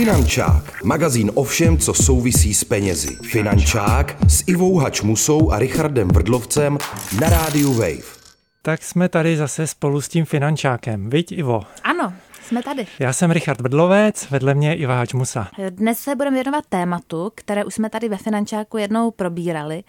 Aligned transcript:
Finančák, 0.00 0.84
magazín 0.84 1.30
o 1.34 1.44
všem, 1.44 1.78
co 1.78 1.94
souvisí 1.94 2.54
s 2.54 2.64
penězi. 2.64 3.16
Finančák 3.22 4.16
s 4.28 4.44
Ivou 4.46 4.78
Hačmusou 4.78 5.52
a 5.52 5.58
Richardem 5.58 6.08
Vrdlovcem 6.08 6.78
na 7.20 7.28
rádiu 7.28 7.72
Wave. 7.72 8.02
Tak 8.62 8.82
jsme 8.82 9.08
tady 9.08 9.36
zase 9.36 9.66
spolu 9.66 10.00
s 10.00 10.08
tím 10.08 10.24
finančákem, 10.24 11.10
viď 11.10 11.32
Ivo? 11.32 11.62
Ano, 11.82 12.12
jsme 12.42 12.62
tady. 12.62 12.86
Já 12.98 13.12
jsem 13.12 13.30
Richard 13.30 13.60
Vrdlovec, 13.60 14.30
vedle 14.30 14.54
mě 14.54 14.74
Iva 14.74 14.96
Hačmusa. 14.96 15.48
Dnes 15.70 15.98
se 15.98 16.16
budeme 16.16 16.34
věnovat 16.34 16.64
tématu, 16.68 17.32
které 17.34 17.64
už 17.64 17.74
jsme 17.74 17.90
tady 17.90 18.08
ve 18.08 18.16
Finančáku 18.16 18.76
jednou 18.78 19.10
probírali, 19.10 19.82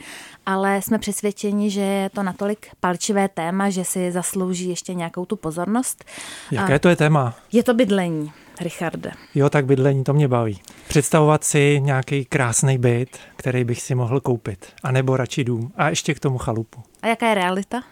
ale 0.46 0.82
jsme 0.82 1.00
přesvědčeni, 1.00 1.70
že 1.70 1.82
je 1.82 2.10
to 2.10 2.24
natolik 2.24 2.68
palčivé 2.80 3.30
téma, 3.30 3.70
že 3.70 3.84
si 3.84 4.12
zaslouží 4.12 4.70
ještě 4.70 4.94
nějakou 4.94 5.26
tu 5.26 5.36
pozornost. 5.36 6.06
Jaké 6.52 6.80
to 6.80 6.90
je 6.90 6.96
téma? 6.96 7.36
Je 7.52 7.64
to 7.64 7.74
bydlení. 7.74 8.32
Richarde. 8.62 9.12
Jo, 9.36 9.50
tak 9.50 9.66
bydlení, 9.66 10.04
to 10.04 10.14
mě 10.14 10.28
baví. 10.28 10.62
Představovat 10.88 11.44
si 11.44 11.80
nějaký 11.82 12.26
krásný 12.26 12.78
byt, 12.78 13.18
který 13.36 13.64
bych 13.64 13.82
si 13.82 13.96
mohl 13.96 14.20
koupit. 14.20 14.66
A 14.84 14.92
nebo 14.92 15.18
radši 15.18 15.44
dům. 15.44 15.72
A 15.76 15.90
ještě 15.90 16.14
k 16.14 16.20
tomu 16.20 16.38
chalupu. 16.38 16.84
A 17.02 17.08
jaká 17.08 17.30
je 17.30 17.36
realita? 17.36 17.84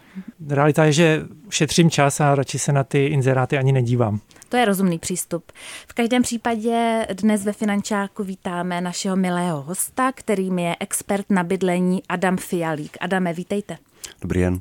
Realita 0.48 0.84
je, 0.84 0.92
že 0.92 1.22
šetřím 1.50 1.90
čas 1.90 2.20
a 2.20 2.34
radši 2.34 2.58
se 2.58 2.72
na 2.72 2.84
ty 2.84 3.06
inzeráty 3.06 3.58
ani 3.58 3.72
nedívám. 3.72 4.20
To 4.48 4.56
je 4.56 4.64
rozumný 4.64 4.98
přístup. 4.98 5.52
V 5.88 5.94
každém 5.94 6.22
případě 6.22 7.06
dnes 7.12 7.44
ve 7.44 7.52
Finančáku 7.52 8.24
vítáme 8.24 8.80
našeho 8.80 9.16
milého 9.16 9.62
hosta, 9.62 10.12
kterým 10.12 10.58
je 10.58 10.76
expert 10.80 11.26
na 11.30 11.42
bydlení 11.42 12.02
Adam 12.08 12.36
Fialík. 12.36 12.96
Adame, 13.00 13.32
vítejte. 13.32 13.78
Dobrý 14.22 14.40
den. 14.40 14.60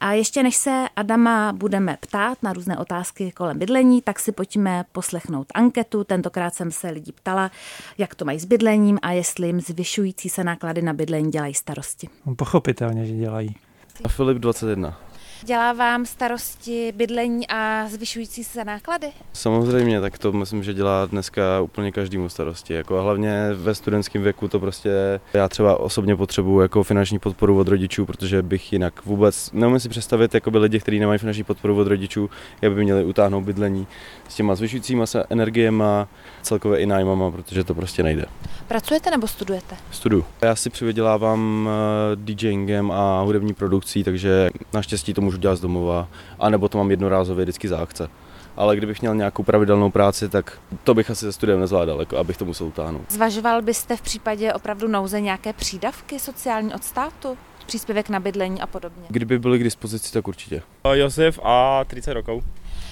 A 0.00 0.12
ještě 0.12 0.42
než 0.42 0.56
se 0.56 0.84
Adama 0.96 1.52
budeme 1.52 1.96
ptát 2.00 2.42
na 2.42 2.52
různé 2.52 2.78
otázky 2.78 3.32
kolem 3.32 3.58
bydlení, 3.58 4.02
tak 4.02 4.18
si 4.18 4.32
pojďme 4.32 4.84
poslechnout 4.92 5.46
anketu. 5.54 6.04
Tentokrát 6.04 6.54
jsem 6.54 6.70
se 6.70 6.90
lidí 6.90 7.12
ptala, 7.12 7.50
jak 7.98 8.14
to 8.14 8.24
mají 8.24 8.40
s 8.40 8.44
bydlením 8.44 8.98
a 9.02 9.12
jestli 9.12 9.46
jim 9.46 9.60
zvyšující 9.60 10.28
se 10.28 10.44
náklady 10.44 10.82
na 10.82 10.92
bydlení 10.92 11.30
dělají 11.30 11.54
starosti. 11.54 12.08
Pochopitelně, 12.36 13.06
že 13.06 13.14
dělají. 13.14 13.56
A 14.04 14.08
Filip 14.08 14.38
21. 14.38 15.05
Dělá 15.42 15.72
vám 15.72 16.06
starosti 16.06 16.92
bydlení 16.96 17.48
a 17.48 17.88
zvyšující 17.88 18.44
se 18.44 18.64
náklady? 18.64 19.06
Samozřejmě, 19.32 20.00
tak 20.00 20.18
to 20.18 20.32
myslím, 20.32 20.62
že 20.62 20.74
dělá 20.74 21.06
dneska 21.06 21.60
úplně 21.60 21.92
každému 21.92 22.28
starosti. 22.28 22.74
Jako 22.74 22.98
a 22.98 23.02
hlavně 23.02 23.48
ve 23.54 23.74
studentském 23.74 24.22
věku 24.22 24.48
to 24.48 24.60
prostě, 24.60 25.20
já 25.32 25.48
třeba 25.48 25.80
osobně 25.80 26.16
potřebuji 26.16 26.60
jako 26.60 26.82
finanční 26.82 27.18
podporu 27.18 27.58
od 27.58 27.68
rodičů, 27.68 28.06
protože 28.06 28.42
bych 28.42 28.72
jinak 28.72 29.04
vůbec, 29.04 29.50
neumím 29.52 29.80
si 29.80 29.88
představit 29.88 30.34
jako 30.34 30.50
by 30.50 30.58
lidi, 30.58 30.80
kteří 30.80 30.98
nemají 30.98 31.18
finanční 31.18 31.44
podporu 31.44 31.78
od 31.78 31.86
rodičů, 31.86 32.30
jak 32.62 32.72
by 32.72 32.84
měli 32.84 33.04
utáhnout 33.04 33.44
bydlení 33.44 33.86
s 34.28 34.34
těma 34.34 34.54
zvyšujícíma 34.54 35.06
se 35.06 35.24
energiema, 35.30 36.08
celkově 36.42 36.78
i 36.80 36.86
nájmama, 36.86 37.30
protože 37.30 37.64
to 37.64 37.74
prostě 37.74 38.02
nejde. 38.02 38.24
Pracujete 38.68 39.10
nebo 39.10 39.26
studujete? 39.26 39.76
Studuju. 39.90 40.24
Já 40.42 40.56
si 40.56 40.70
přivydělávám 40.70 41.68
eh, 41.68 42.16
DJingem 42.16 42.90
a 42.90 43.20
hudební 43.20 43.54
produkcí, 43.54 44.04
takže 44.04 44.50
naštěstí 44.74 45.14
to 45.14 45.20
můžu 45.26 45.38
dělat 45.38 45.56
z 45.56 45.60
domova, 45.60 46.08
anebo 46.38 46.68
to 46.68 46.78
mám 46.78 46.90
jednorázově 46.90 47.44
vždycky 47.44 47.68
za 47.68 47.78
akce. 47.78 48.08
Ale 48.56 48.76
kdybych 48.76 49.00
měl 49.00 49.14
nějakou 49.14 49.42
pravidelnou 49.42 49.90
práci, 49.90 50.28
tak 50.28 50.58
to 50.84 50.94
bych 50.94 51.10
asi 51.10 51.20
se 51.20 51.32
studiem 51.32 51.60
nezvládal, 51.60 52.00
jako 52.00 52.18
abych 52.18 52.36
to 52.36 52.44
musel 52.44 52.66
utáhnout. 52.66 53.12
Zvažoval 53.12 53.62
byste 53.62 53.96
v 53.96 54.00
případě 54.00 54.52
opravdu 54.52 54.88
nouze 54.88 55.20
nějaké 55.20 55.52
přídavky 55.52 56.18
sociální 56.18 56.74
od 56.74 56.84
státu? 56.84 57.36
Příspěvek 57.66 58.08
na 58.08 58.20
bydlení 58.20 58.60
a 58.60 58.66
podobně? 58.66 59.04
Kdyby 59.08 59.38
byly 59.38 59.58
k 59.58 59.64
dispozici, 59.64 60.12
tak 60.12 60.28
určitě. 60.28 60.62
Josef 60.92 61.38
a 61.42 61.84
30 61.84 62.14
rokov. 62.14 62.44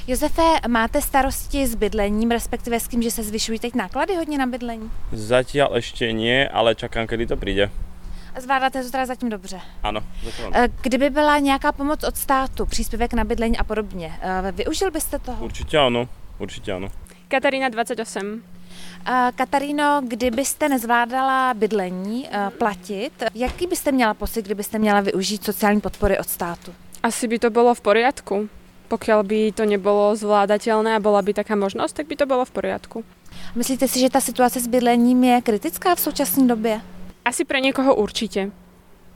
Josefe, 0.06 0.42
máte 0.68 1.00
starosti 1.00 1.66
s 1.66 1.74
bydlením, 1.74 2.30
respektive 2.30 2.80
s 2.80 2.88
tím, 2.88 3.02
že 3.02 3.10
se 3.10 3.22
zvyšují 3.22 3.58
teď 3.58 3.74
náklady 3.74 4.16
hodně 4.16 4.38
na 4.38 4.46
bydlení? 4.46 4.90
Zatiaľ 5.16 5.80
ešte 5.80 6.12
nie, 6.12 6.44
ale 6.48 6.74
čakám, 6.74 7.06
kedy 7.06 7.26
to 7.26 7.36
přijde. 7.36 7.70
Zvládáte 8.40 8.82
to 8.82 8.90
teda 8.90 9.06
zatím 9.06 9.28
dobře. 9.28 9.60
Ano, 9.82 10.00
zatiaľ. 10.24 10.50
Eh, 10.54 10.68
Kdyby 10.82 11.10
byla 11.10 11.38
nějaká 11.38 11.72
pomoc 11.72 12.04
od 12.04 12.16
státu, 12.16 12.66
příspěvek 12.66 13.14
na 13.14 13.24
bydlení 13.24 13.58
a 13.58 13.64
podobně, 13.64 14.12
eh, 14.20 14.52
využil 14.52 14.90
byste 14.90 15.18
toho? 15.18 15.44
Určite 15.44 15.78
áno, 15.78 16.08
určite 16.38 16.72
áno. 16.74 16.88
Katarína 17.28 17.68
28. 17.68 18.42
Eh, 19.06 19.32
Kataríno, 19.34 20.02
kdybyste 20.08 20.68
nezvládala 20.68 21.54
bydlení 21.54 22.28
platit, 22.58 23.12
jaký 23.34 23.66
byste 23.66 23.92
měla 23.92 24.14
pocit, 24.14 24.44
kdybyste 24.44 24.78
měla 24.78 25.00
využít 25.00 25.44
sociální 25.44 25.80
podpory 25.80 26.18
od 26.18 26.28
státu? 26.28 26.74
Asi 27.02 27.28
by 27.28 27.38
to 27.38 27.50
bolo 27.50 27.74
v 27.74 27.80
poriadku. 27.80 28.48
Pokiaľ 28.88 29.24
by 29.24 29.52
to 29.56 29.64
nebolo 29.64 30.12
zvládateľné 30.12 30.96
a 30.96 31.00
bola 31.00 31.24
by 31.24 31.32
taká 31.34 31.56
možnosť, 31.56 31.96
tak 31.96 32.06
by 32.06 32.16
to 32.16 32.26
bolo 32.28 32.44
v 32.44 32.52
poriadku. 32.52 33.04
Myslíte 33.56 33.88
si, 33.88 34.00
že 34.00 34.12
ta 34.12 34.20
situace 34.20 34.60
s 34.60 34.68
bydlením 34.68 35.24
je 35.24 35.42
kritická 35.42 35.94
v 35.94 36.00
současné 36.00 36.46
době? 36.46 36.80
Asi 37.24 37.44
pre 37.44 37.60
niekoho 37.60 37.96
určite. 37.96 38.52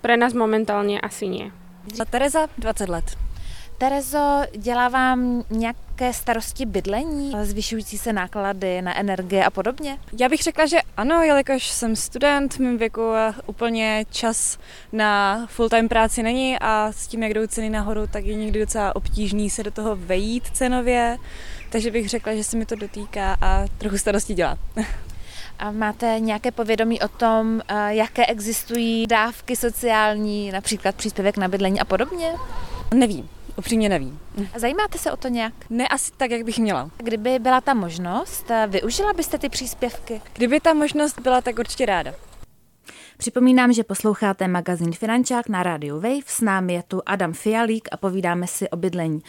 Pre 0.00 0.16
nás 0.16 0.32
momentálne 0.32 0.96
asi 0.96 1.28
nie. 1.28 1.52
Tereza, 2.10 2.48
20 2.56 2.88
let. 2.88 3.04
Terezo, 3.78 4.42
dělá 4.56 4.88
vám 4.88 5.44
nějaké 5.50 6.12
starosti 6.12 6.66
bydlení, 6.66 7.32
zvyšující 7.42 7.98
se 7.98 8.12
náklady 8.12 8.82
na 8.82 8.98
energie 8.98 9.44
a 9.44 9.50
podobně? 9.50 9.98
Já 10.20 10.28
bych 10.28 10.40
řekla, 10.40 10.66
že 10.66 10.78
ano, 10.96 11.22
jelikož 11.22 11.68
jsem 11.68 11.96
student 11.96 12.54
v 12.54 12.58
mém 12.58 12.78
věku 12.78 13.02
a 13.02 13.34
úplně 13.46 14.04
čas 14.10 14.58
na 14.92 15.46
full-time 15.46 15.88
práci 15.88 16.22
není 16.22 16.58
a 16.58 16.92
s 16.92 17.06
tím, 17.06 17.22
jak 17.22 17.34
jdou 17.34 17.46
ceny 17.46 17.70
nahoru, 17.70 18.06
tak 18.06 18.24
je 18.24 18.34
někdy 18.34 18.60
docela 18.60 18.96
obtížný 18.96 19.50
se 19.50 19.62
do 19.62 19.70
toho 19.70 19.96
vejít 19.96 20.50
cenově, 20.50 21.16
takže 21.70 21.90
bych 21.90 22.08
řekla, 22.08 22.34
že 22.34 22.44
se 22.44 22.56
mi 22.56 22.66
to 22.66 22.74
dotýká 22.74 23.36
a 23.40 23.64
trochu 23.78 23.98
starosti 23.98 24.34
dělá. 24.34 24.58
A 25.58 25.70
máte 25.70 26.16
nějaké 26.18 26.50
povědomí 26.50 27.00
o 27.00 27.08
tom, 27.08 27.60
eh, 27.68 27.94
jaké 27.94 28.26
existují 28.26 29.06
dávky 29.06 29.56
sociální, 29.56 30.50
například 30.50 30.94
příspěvek 30.94 31.36
na 31.36 31.48
bydlení 31.48 31.80
a 31.80 31.84
podobně? 31.84 32.32
Nevím, 32.94 33.28
upřímně 33.56 33.88
nevím. 33.88 34.20
Zajímáte 34.56 34.98
se 34.98 35.12
o 35.12 35.16
to 35.16 35.28
nějak? 35.28 35.52
Ne 35.70 35.88
asi 35.88 36.12
tak, 36.16 36.30
jak 36.30 36.42
bych 36.42 36.58
měla. 36.58 36.90
Kdyby 36.96 37.38
byla 37.38 37.60
ta 37.60 37.74
možnost, 37.74 38.50
eh, 38.50 38.66
využila 38.70 39.12
byste 39.12 39.38
ty 39.38 39.48
příspěvky? 39.48 40.20
Kdyby 40.32 40.60
ta 40.60 40.74
možnost 40.74 41.20
byla, 41.20 41.40
tak 41.40 41.58
určitě 41.58 41.86
ráda. 41.86 42.14
Připomínám, 43.18 43.72
že 43.72 43.84
posloucháte 43.84 44.48
magazín 44.48 44.92
Finančák 44.92 45.48
na 45.48 45.62
rádiu 45.62 45.94
Wave. 45.94 46.26
S 46.26 46.40
námi 46.40 46.72
je 46.72 46.82
tu 46.82 47.02
Adam 47.06 47.32
Fialík 47.32 47.88
a 47.92 47.96
povídáme 47.96 48.46
si 48.46 48.70
o 48.70 48.76
bydlení. 48.76 49.22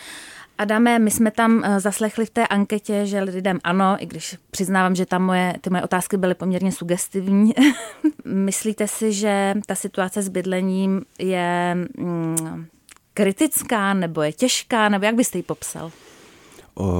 Adame, 0.59 0.99
my 0.99 1.11
jsme 1.11 1.31
tam 1.31 1.63
eh, 1.63 1.79
zaslechli 1.79 2.25
v 2.25 2.29
té 2.29 2.47
anketě, 2.47 3.05
že 3.05 3.21
lidem 3.21 3.59
ano, 3.63 3.95
i 3.99 4.05
když 4.05 4.37
přiznávám, 4.51 4.95
že 4.95 5.05
tam 5.05 5.23
moje, 5.23 5.53
ty 5.61 5.69
moje 5.69 5.83
otázky 5.83 6.17
byly 6.17 6.35
poměrně 6.35 6.71
sugestivní. 6.71 7.53
Myslíte 8.25 8.87
si, 8.87 9.13
že 9.13 9.53
ta 9.65 9.75
situace 9.75 10.21
s 10.21 10.29
bydlením 10.29 11.01
je 11.19 11.77
mm, 11.97 12.65
kritická, 13.13 13.93
nebo 13.93 14.21
je 14.21 14.33
těžká, 14.33 14.89
nebo 14.89 15.05
jak 15.05 15.15
byste 15.15 15.37
ji 15.37 15.43
popsal? 15.43 15.91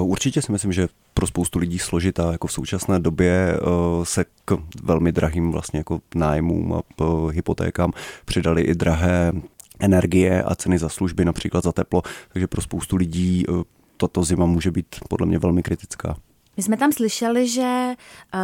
Určitě 0.02 0.42
si 0.42 0.52
myslím, 0.52 0.74
že 0.74 0.88
pro 1.14 1.28
spoustu 1.28 1.60
lidí 1.60 1.80
složitá, 1.80 2.32
jako 2.32 2.48
v 2.48 2.52
současné 2.52 3.00
době 3.00 3.54
eh, 3.54 3.60
se 4.06 4.26
k 4.46 4.58
velmi 4.84 5.12
drahým 5.12 5.52
vlastně 5.52 5.80
jako 5.80 6.00
nájmům 6.16 6.74
a 6.74 6.82
eh, 7.02 7.04
hypotékám 7.32 7.92
přidali 8.26 8.62
i 8.62 8.76
drahé 8.76 9.32
energie 9.80 10.44
a 10.44 10.56
ceny 10.56 10.80
za 10.80 10.90
služby, 10.90 11.26
například 11.26 11.64
za 11.64 11.72
teplo, 11.72 12.02
takže 12.34 12.48
pro 12.48 12.62
spoustu 12.62 12.96
lidí 12.96 13.46
eh, 13.50 13.64
tato 13.98 14.24
zima 14.24 14.46
může 14.46 14.72
být 14.72 14.96
podle 15.10 15.28
mě 15.28 15.40
velmi 15.40 15.64
kritická. 15.64 16.16
My 16.58 16.64
jsme 16.64 16.78
tam 16.78 16.92
slyšeli, 16.92 17.48
že 17.48 17.94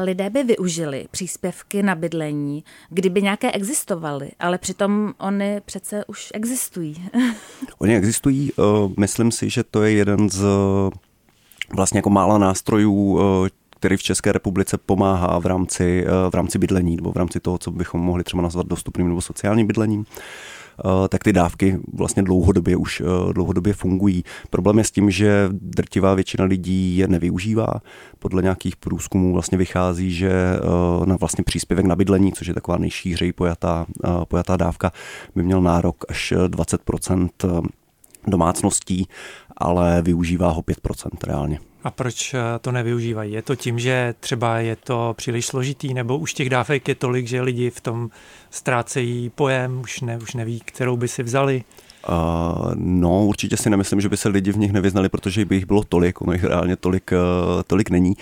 lidé 0.04 0.30
by 0.30 0.44
využili 0.44 1.08
příspěvky 1.12 1.84
na 1.84 1.96
bydlení, 1.96 2.64
kdyby 2.90 3.22
nějaké 3.22 3.52
existovaly, 3.52 4.32
ale 4.40 4.58
přitom 4.58 5.14
oni 5.18 5.62
přece 5.66 6.06
už 6.06 6.32
existují. 6.34 7.10
Oni 7.80 7.96
existují, 7.96 8.52
myslím 9.00 9.32
si, 9.32 9.50
že 9.50 9.64
to 9.64 9.84
je 9.84 9.92
jeden 9.92 10.30
z 10.30 10.46
vlastně 11.76 11.98
jako 11.98 12.10
mála 12.10 12.38
nástrojů, 12.38 13.20
který 13.70 13.98
v 13.98 14.04
České 14.04 14.32
republice 14.32 14.78
pomáhá 14.78 15.40
v 15.40 15.46
rámci, 15.46 16.06
v 16.30 16.36
rámci 16.36 16.60
bydlení 16.60 16.96
nebo 16.96 17.12
v 17.12 17.18
rámci 17.18 17.40
toho, 17.40 17.58
co 17.58 17.72
bychom 17.72 18.02
mohli 18.02 18.24
třeba 18.24 18.44
nazvat 18.44 18.68
dostupným 18.68 19.08
nebo 19.08 19.22
sociálním 19.22 19.68
bydlením 19.68 20.06
tak 21.10 21.24
ty 21.24 21.34
dávky 21.34 21.80
vlastně 21.94 22.24
dlouhodobě 22.24 22.78
už 22.78 23.02
dlouhodobě 23.32 23.74
fungují. 23.74 24.24
Problém 24.50 24.78
je 24.78 24.84
s 24.84 24.92
tím, 24.92 25.12
že 25.12 25.50
drtivá 25.52 26.14
většina 26.14 26.46
lidí 26.46 26.98
je 26.98 27.08
nevyužívá. 27.08 27.68
Podle 28.20 28.42
nějakých 28.42 28.76
průzkumů 28.76 29.34
vlastně 29.34 29.58
vychází, 29.58 30.12
že 30.12 30.32
na 31.06 31.16
vlastně 31.16 31.44
příspěvek 31.44 31.86
na 31.86 31.96
bydlení, 31.96 32.34
což 32.34 32.48
je 32.48 32.54
taková 32.54 32.78
nejšířej 32.78 33.34
pojatá, 33.34 33.86
pojatá 34.28 34.58
dávka, 34.58 34.92
by 35.36 35.44
měl 35.44 35.62
nárok 35.62 36.06
až 36.10 36.34
20% 36.48 37.30
domácností, 38.28 39.08
ale 39.58 40.02
využívá 40.02 40.50
ho 40.50 40.62
5% 40.62 41.10
reálně. 41.28 41.60
A 41.84 41.92
proč 41.92 42.34
eh, 42.34 42.40
to 42.62 42.72
nevyužívají? 42.72 43.34
Je 43.34 43.42
to 43.42 43.56
tím, 43.56 43.80
že 43.80 44.16
třeba 44.20 44.60
je 44.60 44.76
to 44.76 45.14
příliš 45.18 45.46
složitý, 45.46 45.94
nebo 45.94 46.18
už 46.18 46.34
těch 46.34 46.50
dávek 46.50 46.88
je 46.88 46.96
tolik, 46.96 47.28
že 47.28 47.42
lidi 47.42 47.70
v 47.70 47.82
tom 47.82 48.10
ztrácejí 48.50 49.30
pojem, 49.30 49.82
už, 49.82 50.02
ne, 50.02 50.18
už 50.18 50.34
neví, 50.34 50.60
kterou 50.66 50.98
by 50.98 51.08
si 51.08 51.24
vzali? 51.24 51.64
Uh, 52.10 52.72
no, 52.76 53.26
určitě 53.26 53.58
si 53.58 53.70
nemyslím, 53.70 54.02
že 54.02 54.10
by 54.10 54.18
se 54.18 54.30
lidi 54.30 54.52
v 54.52 54.58
nich 54.58 54.72
nevyznali, 54.72 55.10
protože 55.10 55.46
by 55.46 55.56
jich 55.56 55.66
bylo 55.66 55.84
tolik, 55.84 56.22
ono 56.22 56.34
jich 56.34 56.44
reálně 56.44 56.76
tolik, 56.76 57.12
uh, 57.12 57.64
tolik 57.68 57.90
není, 57.90 58.14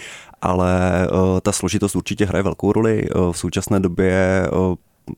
ale 0.42 1.08
uh, 1.12 1.40
ta 1.40 1.52
složitost 1.52 1.96
určitě 1.96 2.26
hraje 2.26 2.44
velkou 2.44 2.72
roli. 2.72 3.10
Uh, 3.10 3.32
v 3.32 3.38
současné 3.38 3.80
době 3.80 4.44
uh, 4.52 4.76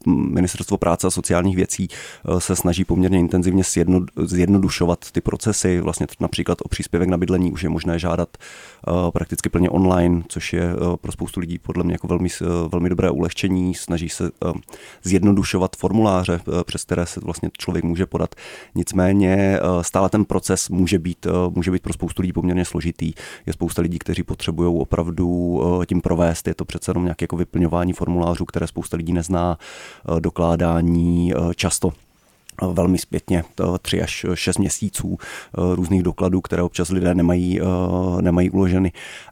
Ministerstvo 0.08 0.78
práce 0.78 1.08
a 1.08 1.10
sociálních 1.10 1.56
věcí 1.56 1.88
eh, 1.90 2.42
se 2.42 2.56
snaží 2.56 2.86
poměrně 2.86 3.20
intenzivně 3.20 3.64
zjednodušovat 4.18 5.12
ty 5.12 5.22
procesy. 5.22 5.80
Vlastně 5.80 6.08
například 6.20 6.58
o 6.62 6.68
příspěvek 6.70 7.10
na 7.10 7.18
bydlení 7.18 7.52
už 7.52 7.64
je 7.64 7.70
možné 7.70 8.00
žádat 8.00 8.30
eh, 8.38 8.92
prakticky 9.12 9.50
plně 9.50 9.70
online, 9.70 10.24
což 10.28 10.54
je 10.54 10.64
eh, 10.64 10.98
pro 11.02 11.12
spoustu 11.12 11.40
lidí 11.40 11.60
podle 11.60 11.84
mě 11.84 11.94
jako 11.94 12.08
velmi, 12.08 12.30
velmi 12.72 12.90
dobré 12.90 13.12
ulehčení. 13.12 13.76
Snaží 13.76 14.10
se 14.10 14.32
zjednodušovat 15.04 15.76
formuláře, 15.76 16.42
přes 16.66 16.84
které 16.84 17.06
se 17.06 17.20
vlastně 17.20 17.50
člověk 17.58 17.84
může 17.84 18.06
podat. 18.06 18.36
Nicméně 18.76 19.60
stále 19.82 20.10
ten 20.10 20.26
proces 20.26 20.70
může 20.70 21.00
být, 21.00 21.28
může 21.50 21.72
být 21.72 21.84
pro 21.84 21.94
spoustu 21.94 22.22
lidí 22.22 22.34
poměrně 22.34 22.66
složitý. 22.66 23.14
Je 23.46 23.54
spousta 23.54 23.82
lidí, 23.82 24.00
kteří 24.00 24.24
potřebují 24.24 24.80
opravdu 24.80 25.62
tím 25.86 26.02
provést. 26.02 26.48
Je 26.48 26.54
to 26.54 26.66
přece 26.66 26.92
jenom 26.92 27.04
nějaké 27.04 27.24
jako 27.24 27.38
vyplňování 27.38 27.94
formulářů, 27.94 28.46
které 28.46 28.68
spousta 28.68 28.98
lidí 28.98 29.14
nezná 29.14 29.58
dokládání 30.20 31.34
eh, 31.34 31.54
často 31.56 31.94
velmi 32.62 32.98
zpětně, 32.98 33.44
tři 33.82 34.02
až 34.02 34.26
šest 34.34 34.58
měsíců 34.58 35.18
různých 35.54 36.04
dokladů, 36.04 36.42
které 36.42 36.64
občas 36.64 36.90
lidé 36.90 37.16
nemají, 37.16 37.60
nemají 38.22 38.50
uloženy. 38.50 38.92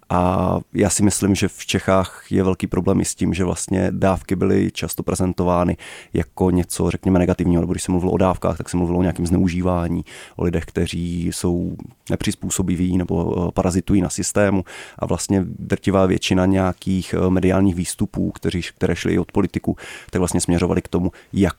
A 0.09 0.59
já 0.73 0.89
si 0.89 1.03
myslím, 1.03 1.35
že 1.35 1.47
v 1.47 1.65
Čechách 1.65 2.25
je 2.29 2.43
velký 2.43 2.67
problém 2.67 3.01
i 3.01 3.05
s 3.05 3.15
tím, 3.15 3.33
že 3.33 3.43
vlastně 3.43 3.87
dávky 3.91 4.35
byly 4.35 4.71
často 4.71 5.03
prezentovány 5.03 5.77
jako 6.13 6.51
něco, 6.51 6.91
řekněme, 6.91 7.19
negativního, 7.19 7.61
nebo 7.61 7.73
když 7.73 7.83
se 7.83 7.91
mluvilo 7.91 8.11
o 8.11 8.17
dávkách, 8.17 8.57
tak 8.57 8.69
se 8.69 8.77
mluvilo 8.77 8.99
o 8.99 9.01
nějakém 9.01 9.25
zneužívání, 9.25 10.05
o 10.35 10.43
lidech, 10.43 10.65
kteří 10.65 11.27
jsou 11.27 11.75
nepřizpůsobiví 12.09 12.97
nebo 12.97 13.51
parazitují 13.51 14.01
na 14.01 14.09
systému 14.09 14.63
a 14.99 15.05
vlastně 15.05 15.45
drtivá 15.59 16.05
většina 16.05 16.45
nějakých 16.45 17.15
mediálních 17.29 17.75
výstupů, 17.75 18.31
které 18.75 18.95
šly 18.95 19.13
i 19.13 19.19
od 19.19 19.31
politiku, 19.31 19.77
tak 20.11 20.19
vlastně 20.19 20.41
směřovaly 20.41 20.81
k 20.81 20.87
tomu, 20.87 21.11
jak 21.33 21.57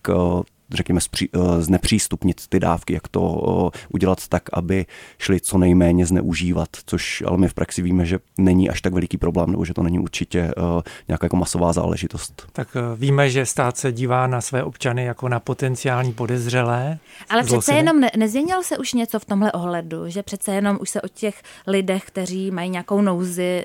řekněme, 0.76 1.00
eh, 1.22 1.28
znepřístupnit 1.62 2.46
ty 2.48 2.60
dávky, 2.60 2.94
jak 2.94 3.08
to 3.08 3.70
eh, 3.74 3.78
udělat 3.88 4.28
tak, 4.28 4.42
aby 4.52 4.86
šli 5.18 5.40
co 5.40 5.58
nejméně 5.58 6.06
zneužívat, 6.06 6.68
což 6.86 7.22
ale 7.26 7.38
my 7.38 7.48
v 7.48 7.54
praxi 7.54 7.82
víme, 7.82 8.06
že 8.06 8.18
není 8.38 8.70
až 8.70 8.82
tak 8.82 8.92
veliký 8.92 9.16
problém, 9.16 9.50
nebo 9.50 9.64
že 9.64 9.74
to 9.74 9.82
není 9.82 9.98
určitě 9.98 10.40
eh, 10.40 10.82
nějaká 11.08 11.24
jako 11.24 11.36
masová 11.36 11.72
záležitost. 11.72 12.46
Tak 12.52 12.68
víme, 12.96 13.30
že 13.30 13.46
stát 13.46 13.76
se 13.76 13.92
dívá 13.92 14.26
na 14.26 14.40
své 14.40 14.64
občany 14.64 15.04
jako 15.04 15.28
na 15.28 15.40
potenciální 15.40 16.12
podezřelé. 16.12 16.98
Ale 17.28 17.44
zlosiny. 17.44 17.60
přece 17.60 17.76
jenom 17.76 18.00
ne, 18.00 18.10
nezměnilo 18.16 18.62
se 18.62 18.78
už 18.78 18.92
něco 18.92 19.18
v 19.18 19.24
tomhle 19.24 19.52
ohledu, 19.52 20.08
že 20.08 20.22
přece 20.22 20.54
jenom 20.54 20.78
už 20.80 20.90
se 20.90 21.02
o 21.02 21.08
těch 21.08 21.42
lidech, 21.66 22.04
kteří 22.04 22.50
mají 22.50 22.70
nějakou 22.70 23.00
nouzi, 23.00 23.64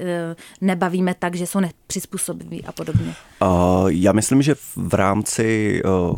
nebavíme 0.62 1.16
tak, 1.20 1.36
že 1.36 1.48
jsou 1.48 1.60
nepřizpůsobiví 1.60 2.64
a 2.66 2.72
podobně. 2.72 3.14
Uh, 3.42 3.90
já 3.90 4.12
myslím, 4.12 4.42
že 4.42 4.56
v 4.76 4.94
rámci 4.94 5.82
uh, 5.86 6.18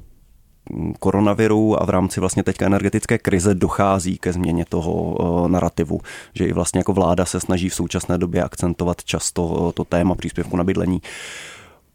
koronaviru 1.00 1.82
a 1.82 1.86
v 1.86 1.90
rámci 1.90 2.20
vlastně 2.20 2.44
teďka 2.44 2.66
energetické 2.66 3.18
krize 3.18 3.56
dochází 3.56 4.18
ke 4.18 4.34
změně 4.34 4.66
toho 4.70 4.94
uh, 4.94 5.48
narrativu, 5.48 6.00
že 6.36 6.46
i 6.46 6.54
vlastně 6.54 6.80
jako 6.80 6.94
vláda 6.94 7.26
se 7.26 7.40
snaží 7.40 7.70
v 7.70 7.76
současné 7.76 8.18
době 8.18 8.44
akcentovat 8.44 9.04
často 9.04 9.46
uh, 9.46 9.72
to 9.72 9.84
téma 9.84 10.16
příspěvku 10.16 10.58
na 10.58 10.64
bydlení. 10.64 11.02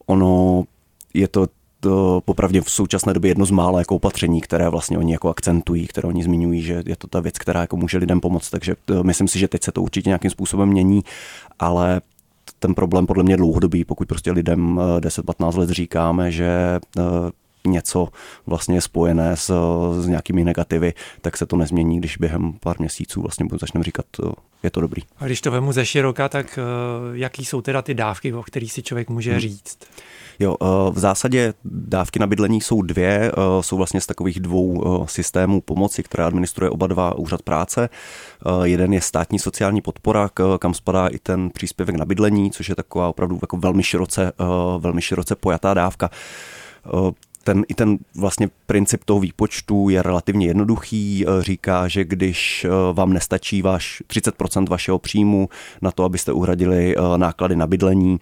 Ono 0.07 0.65
je 1.15 1.29
to 1.29 1.47
to 1.81 2.23
popravdě 2.25 2.61
v 2.61 2.71
současné 2.71 3.15
době 3.15 3.31
jedno 3.31 3.47
z 3.47 3.51
mála 3.51 3.79
jako 3.79 3.97
opatření, 3.97 4.41
které 4.41 4.69
vlastně 4.69 4.99
oni 4.99 5.13
jako 5.13 5.29
akcentují, 5.29 5.87
které 5.87 6.09
oni 6.09 6.25
zmiňují, 6.25 6.63
že 6.63 6.83
je 6.87 6.97
to 6.97 7.07
ta 7.07 7.21
věc, 7.21 7.39
která 7.39 7.61
jako 7.61 7.77
může 7.77 7.99
lidem 7.99 8.21
pomoct. 8.21 8.51
Takže 8.51 8.75
myslím 9.03 9.29
si, 9.29 9.39
že 9.39 9.49
teď 9.49 9.65
se 9.65 9.73
to 9.73 9.83
určitě 9.83 10.11
nějakým 10.11 10.31
způsobem 10.31 10.69
mění, 10.69 11.03
ale 11.59 12.01
ten 12.59 12.75
problém 12.75 13.07
podle 13.07 13.25
mě 13.25 13.37
dlouhodobý, 13.37 13.85
pokud 13.85 14.09
prostě 14.09 14.33
lidem 14.33 14.81
10-15 14.99 15.59
let 15.59 15.71
říkáme, 15.71 16.33
že 16.33 16.81
něco 17.67 18.09
vlastně 18.47 18.81
spojené 18.81 19.37
s, 19.37 19.55
s 20.01 20.07
nějakými 20.07 20.45
negativy, 20.45 20.95
tak 21.21 21.37
se 21.37 21.47
to 21.47 21.57
nezmění, 21.57 21.99
když 21.99 22.17
během 22.17 22.53
pár 22.61 22.77
měsíců 22.79 23.23
vlastně 23.23 23.47
začneme 23.61 23.85
říkat, 23.85 24.07
je 24.63 24.71
to 24.71 24.81
dobrý. 24.81 25.03
A 25.19 25.27
když 25.27 25.41
to 25.41 25.51
vemu 25.51 25.73
ze 25.73 25.87
široka, 25.87 26.29
tak 26.29 26.59
uh, 26.59 27.17
jaký 27.17 27.45
jsou 27.45 27.61
teda 27.61 27.83
ty 27.83 27.95
dávky, 27.95 28.33
o 28.33 28.43
kterých 28.43 28.73
si 28.73 28.83
člověk 28.83 29.11
může 29.11 29.31
hmm. 29.31 29.41
říct? 29.41 29.79
Jo, 30.39 30.57
uh, 30.61 30.95
v 30.95 30.99
zásadě 30.99 31.55
dávky 31.65 32.19
na 32.19 32.27
bydlení 32.27 32.61
jsou 32.61 32.83
dvě, 32.83 33.33
uh, 33.33 33.63
jsou 33.63 33.77
vlastně 33.77 34.01
z 34.01 34.07
takových 34.07 34.41
dvou 34.41 35.07
systémů 35.09 35.61
pomoci, 35.61 36.03
které 36.03 36.25
administruje 36.25 36.71
oba 36.71 36.87
dva 36.87 37.19
úřad 37.19 37.43
práce. 37.43 37.89
Jeden 38.63 38.93
je 38.93 39.01
státní 39.01 39.39
sociální 39.39 39.81
podpora, 39.81 40.31
kam 40.59 40.75
spadá 40.75 41.07
i 41.07 41.19
ten 41.19 41.51
příspěvek 41.51 41.97
na 41.97 42.05
bydlení, 42.05 42.51
což 42.51 42.69
je 42.69 42.75
taková 42.75 43.09
opravdu 43.09 43.39
jako 43.43 43.57
velmi 43.57 43.83
široce, 43.83 44.33
velmi 44.79 45.03
široce 45.03 45.37
pojatá 45.37 45.75
dávka 45.75 46.11
ten, 47.47 47.65
i 47.69 47.75
ten 47.75 47.99
vlastně 48.15 48.49
princip 48.67 49.05
toho 49.05 49.21
výpočtu 49.21 49.89
je 49.89 50.03
relativně 50.03 50.47
jednoduchý. 50.47 51.25
E, 51.27 51.43
říká, 51.43 51.89
že 51.89 52.05
když 52.05 52.65
e, 52.65 52.69
vám 52.93 53.13
nestačí 53.13 53.63
váš 53.63 54.03
30% 54.09 54.69
vašeho 54.69 54.99
příjmu 54.99 55.49
na 55.83 55.91
to, 55.91 56.05
abyste 56.05 56.33
uhradili 56.33 56.97
e, 56.97 57.19
náklady 57.19 57.57
na 57.57 57.67
bydlení, 57.67 58.19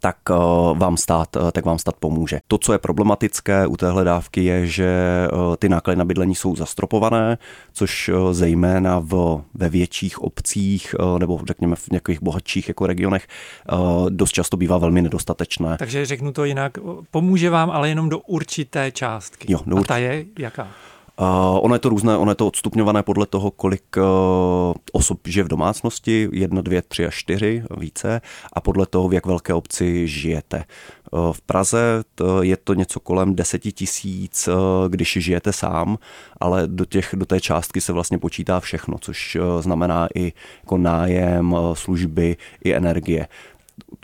tak 0.00 0.16
eh, 0.30 0.34
vám 0.74 0.96
stát, 0.96 1.36
eh, 1.36 1.52
tak 1.52 1.64
vám 1.64 1.78
stát 1.78 1.96
pomůže. 1.96 2.40
To, 2.48 2.58
co 2.58 2.72
je 2.72 2.78
problematické 2.78 3.66
u 3.66 3.76
téhle 3.76 4.04
dávky, 4.04 4.44
je, 4.44 4.66
že 4.66 4.86
eh, 4.86 5.56
ty 5.56 5.68
náklady 5.68 5.96
na 5.96 6.04
bydlení 6.04 6.34
jsou 6.34 6.56
zastropované, 6.56 7.38
což 7.72 8.10
zejména 8.30 8.98
v, 8.98 9.42
ve 9.54 9.68
větších 9.68 10.22
obcích 10.22 10.94
nebo 11.18 11.40
řekněme 11.46 11.76
v 11.76 11.88
nějakých 11.90 12.22
bohatších 12.22 12.68
jako 12.68 12.86
regionech 12.86 13.26
dost 14.08 14.30
často 14.30 14.56
bývá 14.56 14.78
velmi 14.78 15.02
nedostatečné. 15.02 15.76
Takže 15.78 16.06
řeknu 16.06 16.32
to 16.32 16.44
jinak, 16.44 16.78
pomůže 17.10 17.50
vám 17.50 17.70
ale 17.70 17.88
jenom 17.88 18.08
do 18.08 18.18
určité 18.18 18.92
částky. 18.92 19.52
Jo, 19.52 19.60
do 19.66 19.76
urč... 19.76 19.84
A 19.84 19.88
ta 19.88 19.96
je 19.96 20.24
jaká? 20.38 20.68
Uh, 21.20 21.58
ono 21.64 21.74
je 21.74 21.78
to 21.78 21.88
různé, 21.88 22.16
ono 22.16 22.30
je 22.30 22.34
to 22.34 22.46
odstupňované 22.46 23.02
podle 23.02 23.26
toho, 23.26 23.50
kolik 23.50 23.96
uh, 23.96 24.04
osob 24.92 25.18
žije 25.26 25.44
v 25.44 25.48
domácnosti, 25.48 26.28
jedna, 26.32 26.62
dvě, 26.62 26.82
tři 26.82 27.06
a 27.06 27.10
čtyři, 27.10 27.62
více, 27.76 28.20
a 28.52 28.60
podle 28.60 28.86
toho, 28.86 29.08
v 29.08 29.14
jak 29.14 29.26
velké 29.26 29.54
obci 29.54 30.08
žijete. 30.08 30.64
Uh, 31.12 31.32
v 31.32 31.40
Praze 31.40 32.04
to 32.14 32.42
je 32.42 32.56
to 32.56 32.74
něco 32.74 33.00
kolem 33.00 33.34
deseti 33.34 33.72
tisíc, 33.72 34.48
když 34.88 35.18
žijete 35.20 35.52
sám, 35.52 35.98
ale 36.40 36.66
do, 36.66 36.84
těch, 36.84 37.14
do 37.18 37.26
té 37.26 37.40
částky 37.40 37.80
se 37.80 37.92
vlastně 37.92 38.18
počítá 38.18 38.60
všechno, 38.60 38.98
což 38.98 39.36
znamená 39.60 40.08
i 40.14 40.32
jako 40.62 40.76
nájem, 40.76 41.56
služby, 41.72 42.36
i 42.64 42.74
energie. 42.74 43.28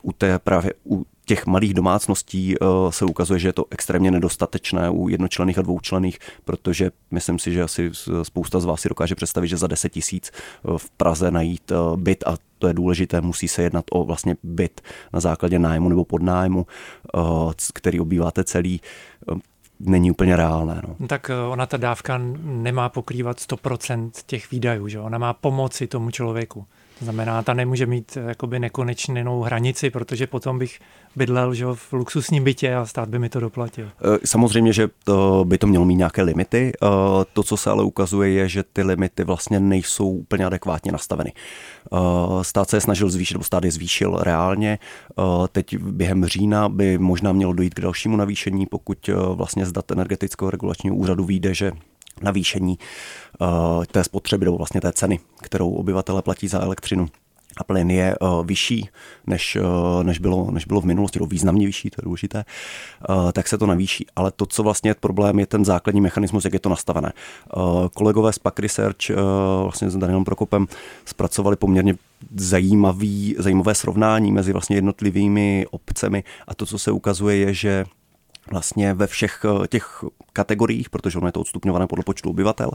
U 0.03 0.13
té 0.13 0.39
právě 0.39 0.73
u 0.87 1.05
těch 1.27 1.47
malých 1.47 1.75
domácností 1.75 2.55
eh, 2.55 2.67
se 2.91 3.05
ukazuje, 3.05 3.41
že 3.41 3.49
je 3.49 3.53
to 3.53 3.65
extrémně 3.71 4.11
nedostatečné 4.11 4.91
u 4.91 5.09
jednočlených 5.09 5.59
a 5.59 5.63
dvoučlených, 5.63 6.19
protože 6.45 6.91
myslím 7.11 7.39
si, 7.39 7.53
že 7.53 7.63
asi 7.63 7.91
spousta 8.23 8.61
z 8.61 8.65
vás 8.65 8.81
si 8.81 8.89
dokáže 8.89 9.15
představit, 9.15 9.49
že 9.49 9.57
za 9.57 9.67
10 9.67 9.89
tisíc 9.89 10.31
eh, 10.35 10.79
v 10.79 10.91
Praze 10.91 11.31
najít 11.31 11.73
eh, 11.73 11.97
byt 11.97 12.25
a 12.27 12.37
to 12.59 12.69
je 12.69 12.75
důležité, 12.75 13.21
musí 13.21 13.49
se 13.49 13.63
jednat 13.63 13.85
o 13.91 14.05
vlastně 14.05 14.37
byt 14.43 14.81
na 15.13 15.21
základě 15.21 15.59
nájmu 15.59 15.89
nebo 15.89 16.05
podnájmu, 16.05 16.67
který 17.75 18.01
obýváte 18.01 18.45
celý 18.45 18.81
není 19.81 20.11
úplně 20.11 20.37
reálné. 20.37 20.83
No. 20.89 21.07
Tak 21.07 21.31
ona 21.51 21.67
ta 21.67 21.77
dávka 21.77 22.21
nemá 22.43 22.89
pokrývat 22.89 23.37
100% 23.37 24.11
těch 24.27 24.51
výdajů, 24.51 24.89
že? 24.89 25.01
ona 25.01 25.19
má 25.19 25.33
pomoci 25.33 25.87
tomu 25.87 26.11
člověku. 26.11 26.67
Znamená, 27.03 27.43
ta 27.43 27.55
nemůže 27.55 27.87
mít 27.87 28.17
eh, 28.17 28.29
jakoby 28.29 28.59
nekonečnou 28.59 29.43
hranici, 29.43 29.91
protože 29.91 30.27
potom 30.27 30.59
bych 30.59 30.79
bydlel 31.17 31.55
že, 31.55 31.65
v 31.75 31.93
luxusním 31.93 32.45
bytě 32.45 32.75
a 32.75 32.87
stát 32.87 33.09
by 33.09 33.19
mi 33.19 33.29
to 33.29 33.41
doplatil. 33.41 33.87
Eh, 33.87 34.19
samozřejmě, 34.25 34.73
že 34.73 34.89
to 35.05 35.45
by 35.49 35.59
to 35.59 35.67
mělo 35.67 35.85
mít 35.85 35.95
nějaké 35.95 36.23
limity. 36.23 36.73
Eh, 36.75 36.87
to, 37.33 37.43
co 37.43 37.57
se 37.57 37.71
ale 37.71 37.85
ukazuje, 37.85 38.31
je, 38.31 38.49
že 38.49 38.63
ty 38.73 38.83
limity 38.83 39.25
vlastně 39.25 39.61
nejsou 39.61 40.09
úplně 40.09 40.47
adekvátně 40.47 40.93
nastaveny. 40.93 41.33
Stát 42.43 42.71
se 42.71 42.77
je 42.77 42.81
snažil 42.81 43.11
zvýšit, 43.11 43.35
nebo 43.35 43.45
stát 43.45 43.65
je 43.65 43.71
zvýšil 43.71 44.17
reálně. 44.21 44.79
Teď 45.53 45.77
během 45.77 46.25
října 46.25 46.69
by 46.69 46.99
možná 46.99 47.33
mělo 47.33 47.53
dojít 47.53 47.75
k 47.75 47.81
dalšímu 47.81 48.17
navýšení, 48.17 48.67
pokud 48.67 49.11
vlastně 49.35 49.67
z 49.67 49.73
dat 49.73 49.91
energetického 49.91 50.51
regulačního 50.51 50.97
úřadu 50.97 51.25
vyjde, 51.25 51.55
že 51.55 51.73
navýšení 52.23 52.79
uh, 53.41 53.85
té 53.85 54.05
spotřeby 54.05 54.45
nebo 54.45 54.57
vlastně 54.57 54.81
té 54.81 54.93
ceny, 54.93 55.21
kterou 55.43 55.71
obyvatele 55.71 56.23
platí 56.23 56.49
za 56.49 56.61
elektřinu 56.61 57.09
a 57.57 57.65
plyn 57.65 57.91
je 57.91 58.17
uh, 58.21 58.47
vyšší, 58.47 58.89
než, 59.27 59.57
uh, 59.57 60.05
než, 60.05 60.19
bylo, 60.19 60.51
než 60.51 60.65
bylo 60.65 60.81
v 60.81 60.85
minulosti, 60.85 61.19
nebo 61.19 61.27
významně 61.27 61.67
vyšší, 61.67 61.91
to 61.91 61.97
je 61.99 62.05
důležité, 62.05 62.45
uh, 63.09 63.33
tak 63.33 63.49
se 63.49 63.59
to 63.59 63.67
navýší. 63.67 64.07
Ale 64.17 64.31
to, 64.31 64.47
co 64.47 64.63
vlastně 64.63 64.91
je 64.91 64.95
problém, 64.95 65.39
je 65.39 65.47
ten 65.47 65.65
základní 65.65 66.01
mechanismus, 66.01 66.45
jak 66.45 66.53
je 66.53 66.61
to 66.61 66.69
nastavené. 66.69 67.13
Kolegové 67.95 68.33
z 68.33 68.39
Pack 68.39 68.59
Research 68.59 69.11
vlastně 69.63 69.91
s 69.91 69.97
Danielem 69.97 70.25
Prokopem 70.25 70.67
zpracovali 71.05 71.57
poměrně 71.57 71.95
zajímavý, 72.37 73.37
zajímavé 73.39 73.75
srovnání 73.75 74.33
mezi 74.33 74.53
vlastně 74.53 74.77
jednotlivými 74.77 75.67
obcemi 75.71 76.25
a 76.49 76.55
to, 76.55 76.67
co 76.67 76.79
se 76.79 76.93
ukazuje, 76.93 77.37
je, 77.37 77.55
že 77.55 77.85
vlastně 78.51 78.95
ve 78.95 79.07
všech 79.07 79.45
eh, 79.45 79.69
těch 79.69 80.05
kategoriích, 80.33 80.91
protože 80.91 81.19
ono 81.19 81.29
je 81.29 81.33
to 81.33 81.41
odstupňované 81.41 81.87
podle 81.87 82.05
počtu 82.05 82.31
obyvatel, 82.31 82.71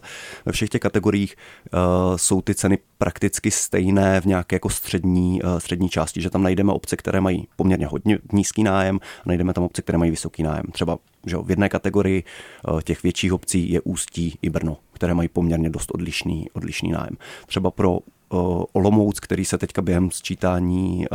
ve 0.45 0.51
všech 0.51 0.69
těch 0.69 0.81
kategoriích 0.81 1.35
uh, 1.73 1.79
jsou 2.15 2.41
ty 2.41 2.55
ceny 2.55 2.77
prakticky 2.97 3.51
stejné 3.51 4.21
v 4.21 4.25
nějaké 4.25 4.55
jako 4.55 4.69
střední, 4.69 5.41
uh, 5.41 5.57
střední 5.57 5.89
části, 5.89 6.21
že 6.21 6.29
tam 6.29 6.43
najdeme 6.43 6.73
obce, 6.73 6.95
které 6.95 7.21
mají 7.21 7.47
poměrně 7.55 7.87
hodně 7.87 8.19
nízký 8.33 8.63
nájem, 8.63 8.99
a 9.19 9.23
najdeme 9.25 9.53
tam 9.53 9.63
obce, 9.63 9.81
které 9.81 9.97
mají 9.97 10.11
vysoký 10.11 10.43
nájem. 10.43 10.65
Třeba 10.71 10.97
že 11.25 11.37
v 11.37 11.49
jedné 11.49 11.69
kategorii 11.69 12.23
uh, 12.67 12.81
těch 12.81 13.03
větších 13.03 13.33
obcí 13.33 13.71
je 13.71 13.81
Ústí 13.81 14.39
i 14.41 14.49
Brno, 14.49 14.77
které 14.93 15.13
mají 15.13 15.29
poměrně 15.29 15.69
dost 15.69 15.91
odlišný, 15.91 16.47
odlišný 16.53 16.91
nájem. 16.91 17.17
Třeba 17.47 17.71
pro 17.71 17.99
Olomouc, 18.73 19.19
který 19.19 19.45
se 19.45 19.57
teďka 19.57 19.81
během 19.81 20.11
sčítání 20.11 21.05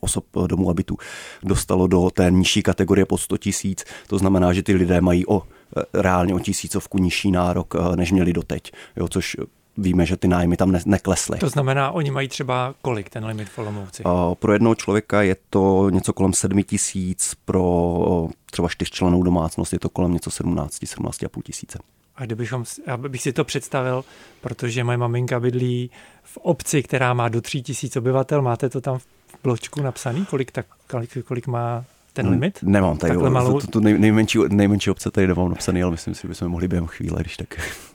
osob 0.00 0.24
eh, 0.36 0.48
domů 0.48 0.70
a 0.70 0.74
bytu 0.74 0.96
dostalo 1.42 1.86
do 1.86 2.10
té 2.10 2.30
nižší 2.30 2.62
kategorie 2.62 3.06
pod 3.06 3.18
100 3.18 3.36
tisíc. 3.36 3.84
To 4.06 4.18
znamená, 4.18 4.52
že 4.52 4.62
ty 4.62 4.74
lidé 4.74 5.00
mají 5.00 5.26
o 5.26 5.42
eh, 5.42 5.82
reálně 5.94 6.34
o 6.34 6.38
tisícovku 6.38 6.98
nižší 6.98 7.30
nárok, 7.30 7.74
eh, 7.74 7.96
než 7.96 8.12
měli 8.12 8.32
doteď, 8.32 8.72
jo, 8.96 9.08
což 9.08 9.36
víme, 9.78 10.06
že 10.06 10.16
ty 10.16 10.28
nájmy 10.28 10.56
tam 10.56 10.72
ne- 10.72 10.82
neklesly. 10.86 11.38
To 11.38 11.48
znamená, 11.48 11.90
oni 11.90 12.10
mají 12.10 12.28
třeba 12.28 12.74
kolik 12.82 13.10
ten 13.10 13.24
limit 13.24 13.48
v 13.48 13.58
Olomouci? 13.58 14.02
Pro 14.38 14.52
jednoho 14.52 14.74
člověka 14.74 15.22
je 15.22 15.36
to 15.50 15.90
něco 15.90 16.12
kolem 16.12 16.32
7 16.32 16.62
tisíc, 16.62 17.34
pro 17.44 18.28
třeba 18.50 18.68
čtyřčlenou 18.68 19.22
domácnost 19.22 19.72
je 19.72 19.78
to 19.78 19.88
kolem 19.88 20.12
něco 20.12 20.30
17, 20.30 20.82
17,5 20.82 21.42
tisíce. 21.42 21.78
A 22.16 22.24
kdybychom, 22.24 22.64
bych 22.96 23.22
si 23.22 23.32
to 23.32 23.44
představil, 23.44 24.04
protože 24.40 24.84
moje 24.84 24.98
maminka 24.98 25.40
bydlí 25.40 25.90
v 26.22 26.36
obci, 26.36 26.82
která 26.82 27.14
má 27.14 27.28
do 27.28 27.40
3 27.40 27.62
tisíc 27.62 27.96
obyvatel, 27.96 28.42
máte 28.42 28.68
to 28.68 28.80
tam 28.80 28.98
v 28.98 29.06
bločku 29.42 29.82
napsaný, 29.82 30.26
kolik, 30.26 30.50
tak, 30.50 30.66
kolik, 30.90 31.18
kolik 31.24 31.46
má 31.46 31.84
ten 32.12 32.28
limit? 32.28 32.58
Nemám 32.62 32.98
tady, 32.98 33.16
malou... 33.16 33.60
to, 33.60 33.66
to 33.66 33.80
nejmenší, 33.80 34.38
nejmenší 34.48 34.90
obce 34.90 35.10
tady 35.10 35.26
nemám 35.26 35.48
napsaný, 35.48 35.82
ale 35.82 35.90
myslím 35.90 36.14
si, 36.14 36.22
že 36.22 36.28
bychom 36.28 36.48
mohli 36.48 36.68
během 36.68 36.86
chvíle, 36.86 37.20
když 37.20 37.36
tak. 37.36 37.48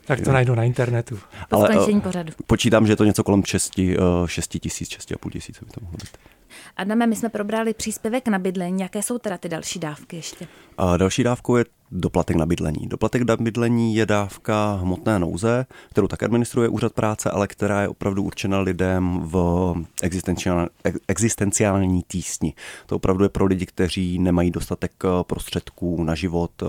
Tak 0.06 0.20
to 0.20 0.32
najdu 0.32 0.54
na 0.54 0.64
internetu. 0.64 1.18
Po 1.48 1.56
ale, 1.56 1.72
skončení 1.72 2.00
pořadu. 2.00 2.32
Počítám, 2.46 2.86
že 2.86 2.92
je 2.92 2.96
to 2.96 3.04
něco 3.04 3.24
kolem 3.24 3.42
6, 3.44 3.80
6 4.26 4.58
tisíc, 4.60 4.88
6,5 4.88 5.30
tisíc 5.30 5.60
by 5.60 5.70
to 5.70 5.80
mohlo 5.82 5.96
být. 5.96 6.16
Adame, 6.76 7.06
my 7.06 7.16
jsme 7.16 7.28
probrali 7.28 7.74
příspěvek 7.74 8.28
na 8.28 8.38
bydlení. 8.38 8.80
Jaké 8.80 9.02
jsou 9.02 9.18
teda 9.18 9.38
ty 9.38 9.48
další 9.48 9.78
dávky 9.78 10.16
ještě? 10.16 10.48
A 10.78 10.96
další 10.96 11.22
dávkou 11.22 11.56
je 11.56 11.64
doplatek 11.94 12.36
na 12.36 12.46
bydlení. 12.46 12.86
Doplatek 12.86 13.22
na 13.22 13.36
bydlení 13.36 13.94
je 13.94 14.06
dávka 14.06 14.78
hmotné 14.82 15.18
nouze, 15.18 15.66
kterou 15.90 16.08
tak 16.08 16.22
administruje 16.22 16.68
úřad 16.68 16.92
práce, 16.92 17.30
ale 17.30 17.46
která 17.46 17.82
je 17.82 17.88
opravdu 17.88 18.22
určena 18.22 18.60
lidem 18.60 19.20
v 19.24 19.74
existenciální 21.08 22.02
tísni. 22.08 22.54
To 22.86 22.96
opravdu 22.96 23.24
je 23.24 23.28
pro 23.28 23.44
lidi, 23.44 23.66
kteří 23.66 24.18
nemají 24.18 24.50
dostatek 24.50 24.92
eh, 25.04 25.08
prostředků 25.22 26.04
na 26.04 26.14
život, 26.14 26.50
eh, 26.62 26.66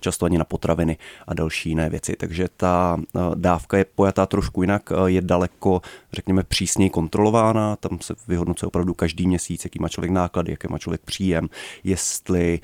často 0.00 0.26
ani 0.26 0.38
na 0.38 0.44
potraviny 0.44 0.98
a 1.26 1.34
další 1.34 1.68
jiné 1.68 1.90
věci. 1.90 2.16
Takže 2.16 2.48
ta 2.60 2.96
eh, 3.00 3.20
dávka 3.34 3.78
je 3.78 3.84
pojatá 3.84 4.26
trošku 4.26 4.62
jinak, 4.62 4.92
je 5.06 5.20
daleko, 5.20 5.82
řekněme, 6.12 6.42
přísněji 6.42 6.90
kontrolována. 6.90 7.76
Tam 7.76 7.98
se 8.00 8.14
vyhodnocuje 8.28 8.66
opravdu 8.66 8.94
každý 8.94 9.26
měsíc, 9.26 9.64
jaký 9.64 9.78
má 9.78 9.88
člověk 9.88 10.12
náklady, 10.12 10.50
jaký 10.52 10.66
má 10.70 10.78
člověk 10.78 11.00
příjem, 11.00 11.48
jestli 11.84 12.60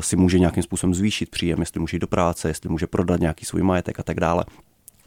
si 0.00 0.16
může 0.16 0.38
nějakým 0.38 0.62
způsobem 0.62 0.94
zvýšit 0.94 1.30
příjem, 1.30 1.60
jestli 1.60 1.80
může 1.80 1.96
jít 1.96 2.00
do 2.00 2.06
práce, 2.06 2.48
jestli 2.48 2.68
může 2.68 2.86
prodat 2.86 3.20
nějaký 3.20 3.44
svůj 3.44 3.62
majetek 3.62 4.00
a 4.00 4.02
tak 4.02 4.20
dále. 4.20 4.44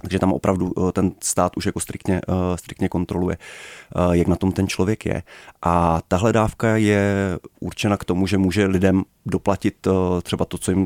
Takže 0.01 0.19
tam 0.19 0.33
opravdu 0.33 0.73
eh, 0.77 0.91
ten 0.91 1.11
stát 1.23 1.57
už 1.57 1.65
jako 1.65 1.79
striktně, 1.79 2.21
eh, 2.29 2.57
striktně 2.57 2.89
kontroluje, 2.89 3.37
eh, 3.37 4.17
jak 4.17 4.27
na 4.27 4.35
tom 4.35 4.51
ten 4.51 4.67
člověk 4.67 5.05
je. 5.05 5.23
A 5.61 6.01
tahle 6.07 6.33
dávka 6.33 6.77
je 6.77 7.39
určena 7.59 7.97
k 7.97 8.05
tomu, 8.05 8.27
že 8.27 8.37
může 8.37 8.65
lidem 8.65 9.03
doplatit 9.25 9.87
třeba 10.23 10.45
to, 10.45 10.57
co 10.57 10.71
jim 10.71 10.85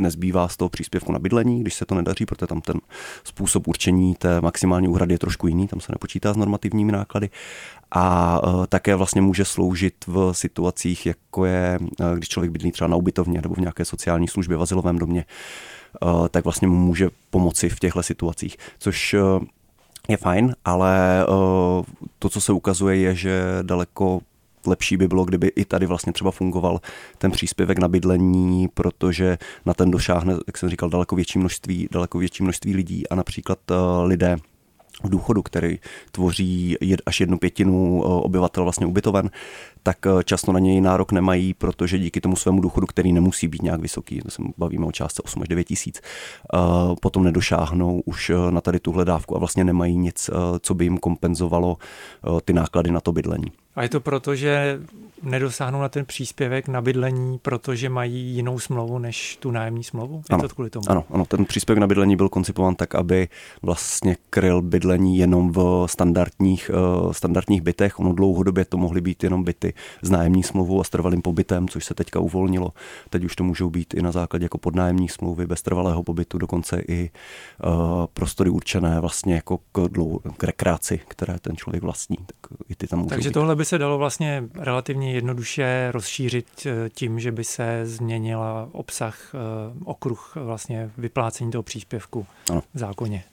nezbývá 0.00 0.48
z 0.48 0.56
toho 0.56 0.68
příspěvku 0.68 1.12
na 1.12 1.18
bydlení, 1.18 1.60
když 1.60 1.74
se 1.74 1.86
to 1.86 1.94
nedaří, 1.94 2.26
protože 2.26 2.46
tam 2.46 2.60
ten 2.60 2.80
způsob 3.24 3.68
určení 3.68 4.14
té 4.14 4.40
maximální 4.40 4.88
úhrady 4.88 5.14
je 5.14 5.18
trošku 5.18 5.46
jiný, 5.46 5.68
tam 5.68 5.80
se 5.80 5.92
nepočítá 5.92 6.32
s 6.32 6.36
normativními 6.36 6.92
náklady. 6.92 7.30
A 7.90 8.40
uh, 8.46 8.66
také 8.66 8.96
vlastně 8.96 9.20
může 9.20 9.44
sloužit 9.44 9.94
v 10.06 10.32
situacích, 10.32 11.06
jako 11.06 11.44
je, 11.44 11.78
uh, 11.80 12.14
když 12.14 12.28
člověk 12.28 12.52
bydlí 12.52 12.72
třeba 12.72 12.88
na 12.88 12.96
ubytovně 12.96 13.40
nebo 13.42 13.54
v 13.54 13.58
nějaké 13.58 13.84
sociální 13.84 14.28
službě 14.28 14.56
v 14.56 14.62
azylovém 14.62 14.98
domě, 14.98 15.24
uh, 16.02 16.28
tak 16.28 16.44
vlastně 16.44 16.68
mu 16.68 16.76
může 16.76 17.08
pomoci 17.30 17.68
v 17.68 17.80
těchto 17.80 18.02
situacích, 18.02 18.56
což 18.78 19.16
je 20.08 20.16
fajn, 20.16 20.54
ale 20.64 21.26
to, 22.18 22.28
co 22.28 22.40
se 22.40 22.52
ukazuje, 22.52 22.96
je, 22.96 23.14
že 23.14 23.42
daleko 23.62 24.20
lepší 24.66 24.96
by 24.96 25.08
bylo, 25.08 25.24
kdyby 25.24 25.46
i 25.56 25.64
tady 25.64 25.86
vlastně 25.86 26.12
třeba 26.12 26.30
fungoval 26.30 26.80
ten 27.18 27.30
příspěvek 27.30 27.78
na 27.78 27.88
bydlení, 27.88 28.68
protože 28.68 29.38
na 29.66 29.74
ten 29.74 29.90
došáhne, 29.90 30.34
jak 30.46 30.58
jsem 30.58 30.68
říkal, 30.68 30.88
daleko 30.88 31.16
větší 31.16 31.38
množství, 31.38 31.88
daleko 31.90 32.18
větší 32.18 32.42
množství 32.42 32.74
lidí 32.74 33.08
a 33.08 33.14
například 33.14 33.58
lidé 34.04 34.36
v 35.04 35.08
důchodu, 35.08 35.42
který 35.42 35.78
tvoří 36.12 36.76
až 37.06 37.20
jednu 37.20 37.38
pětinu 37.38 38.02
eh, 38.04 38.08
obyvatel 38.08 38.62
vlastně 38.62 38.86
ubytoven, 38.86 39.30
tak 39.82 40.06
eh, 40.06 40.24
často 40.24 40.52
na 40.52 40.58
něj 40.58 40.80
nárok 40.80 41.12
nemají, 41.12 41.54
protože 41.54 41.98
díky 41.98 42.20
tomu 42.20 42.36
svému 42.36 42.60
důchodu, 42.60 42.86
který 42.86 43.12
nemusí 43.12 43.48
být 43.48 43.62
nějak 43.62 43.80
vysoký, 43.80 44.20
to 44.20 44.30
se 44.30 44.42
bavíme 44.58 44.86
o 44.86 44.92
částce 44.92 45.22
8 45.22 45.42
až 45.42 45.48
9 45.48 45.64
tisíc, 45.64 46.00
eh, 46.00 46.58
potom 47.00 47.24
nedošáhnou 47.24 48.02
už 48.04 48.32
na 48.50 48.60
tady 48.60 48.80
tuhle 48.80 49.04
dávku 49.04 49.36
a 49.36 49.38
vlastně 49.38 49.64
nemají 49.64 49.96
nic, 49.96 50.30
co 50.60 50.74
by 50.74 50.84
jim 50.84 50.98
kompenzovalo 50.98 51.76
ty 52.44 52.52
náklady 52.52 52.90
na 52.90 53.00
to 53.00 53.12
bydlení. 53.12 53.52
A 53.76 53.82
je 53.82 53.88
to 53.88 54.00
proto, 54.00 54.34
že 54.34 54.80
nedosáhnou 55.22 55.80
na 55.80 55.88
ten 55.88 56.04
příspěvek 56.04 56.68
na 56.68 56.80
bydlení, 56.80 57.38
protože 57.38 57.88
mají 57.88 58.34
jinou 58.34 58.58
smlouvu 58.58 58.98
než 58.98 59.36
tu 59.36 59.50
nájemní 59.50 59.84
smlouvu? 59.84 60.22
Je 60.30 60.34
ano, 60.34 60.48
to 60.48 60.54
kvůli 60.54 60.70
tomu? 60.70 60.90
Ano, 60.90 61.04
ano, 61.10 61.24
ten 61.24 61.44
příspěvek 61.44 61.80
na 61.80 61.86
bydlení 61.86 62.16
byl 62.16 62.28
koncipován 62.28 62.74
tak, 62.74 62.94
aby 62.94 63.28
vlastně 63.62 64.16
kryl 64.30 64.62
bydlení 64.62 65.18
jenom 65.18 65.52
v 65.52 65.86
standardních, 65.86 66.70
uh, 67.04 67.12
standardních 67.12 67.62
bytech. 67.62 68.00
Ono 68.00 68.12
dlouhodobě 68.12 68.64
to 68.64 68.76
mohly 68.76 69.00
být 69.00 69.24
jenom 69.24 69.44
byty 69.44 69.74
s 70.02 70.10
nájemní 70.10 70.42
smlouvou 70.42 70.80
a 70.80 70.84
s 70.84 70.90
trvalým 70.90 71.22
pobytem, 71.22 71.68
což 71.68 71.84
se 71.84 71.94
teďka 71.94 72.20
uvolnilo. 72.20 72.72
Teď 73.10 73.24
už 73.24 73.36
to 73.36 73.44
můžou 73.44 73.70
být 73.70 73.94
i 73.94 74.02
na 74.02 74.12
základě 74.12 74.44
jako 74.44 74.58
podnájemní 74.58 75.08
smlouvy 75.08 75.46
bez 75.46 75.62
trvalého 75.62 76.02
pobytu, 76.02 76.38
dokonce 76.38 76.82
i 76.88 77.10
uh, 77.64 77.70
prostory 78.12 78.50
určené 78.50 79.00
vlastně 79.00 79.34
jako 79.34 79.58
k, 79.58 79.88
dlouho, 79.88 80.20
k 80.36 80.44
rekreaci, 80.44 81.00
které 81.08 81.38
ten 81.38 81.56
člověk 81.56 81.82
vlastní. 81.82 82.16
Tak 82.16 82.58
i 82.68 82.74
ty 82.74 82.86
tam 82.86 83.06
Takže 83.06 83.28
být. 83.28 83.32
tohle 83.32 83.56
by 83.56 83.65
se 83.66 83.78
dalo 83.78 83.98
vlastně 83.98 84.44
relativně 84.54 85.12
jednoduše 85.12 85.88
rozšířit 85.92 86.66
eh, 86.66 86.90
tím, 86.90 87.20
že 87.20 87.32
by 87.32 87.44
se 87.44 87.86
změnila 87.86 88.68
obsah, 88.72 89.34
eh, 89.34 89.38
okruh 89.84 90.32
vlastně 90.34 90.90
vyplácení 90.98 91.50
toho 91.50 91.62
příspěvku 91.62 92.26
ano. 92.50 92.62
v 92.74 92.78
zákoně. 92.78 93.24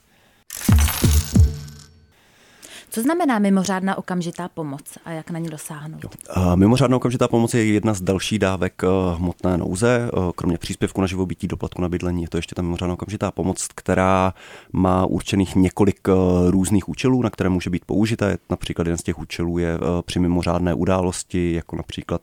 Co 2.94 3.02
znamená 3.02 3.40
mimořádná 3.40 3.98
okamžitá 3.98 4.48
pomoc 4.48 4.82
a 5.06 5.12
jak 5.12 5.32
na 5.32 5.40
ní 5.40 5.50
dosáhnout? 5.50 6.04
Jo. 6.04 6.56
Mimořádná 6.56 6.98
okamžitá 6.98 7.28
pomoc 7.28 7.54
je 7.54 7.66
jedna 7.66 7.94
z 7.94 8.02
dalších 8.02 8.40
dávek 8.40 8.82
eh, 8.84 8.88
hmotné 9.16 9.58
nouze. 9.58 10.10
Eh, 10.14 10.32
kromě 10.36 10.58
příspěvku 10.58 11.02
na 11.02 11.08
živobytí, 11.08 11.48
doplatku 11.48 11.82
na 11.82 11.90
bydlení, 11.90 12.22
je 12.22 12.30
to 12.30 12.38
ještě 12.38 12.56
ta 12.56 12.62
mimořádná 12.62 12.94
okamžitá 12.94 13.32
pomoc, 13.32 13.68
která 13.76 14.34
má 14.74 15.06
určených 15.06 15.56
několik 15.56 16.00
eh, 16.08 16.12
různých 16.52 16.90
účelů, 16.90 17.22
na 17.22 17.30
které 17.30 17.50
může 17.50 17.70
být 17.70 17.86
použita. 17.86 18.26
Například 18.50 18.88
jeden 18.88 18.98
z 18.98 19.04
těch 19.04 19.20
účelů 19.20 19.58
je 19.58 19.80
při 20.06 20.20
mimořádné 20.20 20.74
události, 20.74 21.54
jako 21.54 21.76
například 21.76 22.22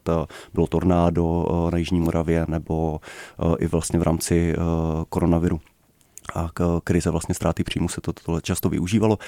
bylo 0.54 0.66
tornádo 0.66 1.46
na 1.72 1.78
Jižní 1.78 2.00
Moravě 2.00 2.44
nebo 2.48 3.00
i 3.58 3.66
vlastně 3.66 3.98
v 3.98 4.02
rámci 4.02 4.54
koronaviru 5.08 5.60
a 6.34 6.50
k 6.54 6.80
krize 6.84 7.10
vlastně 7.10 7.34
ztráty 7.34 7.64
příjmu 7.64 7.88
se 7.88 8.00
to 8.00 8.12
tohle 8.12 8.42
často 8.42 8.68
využívalo, 8.68 9.18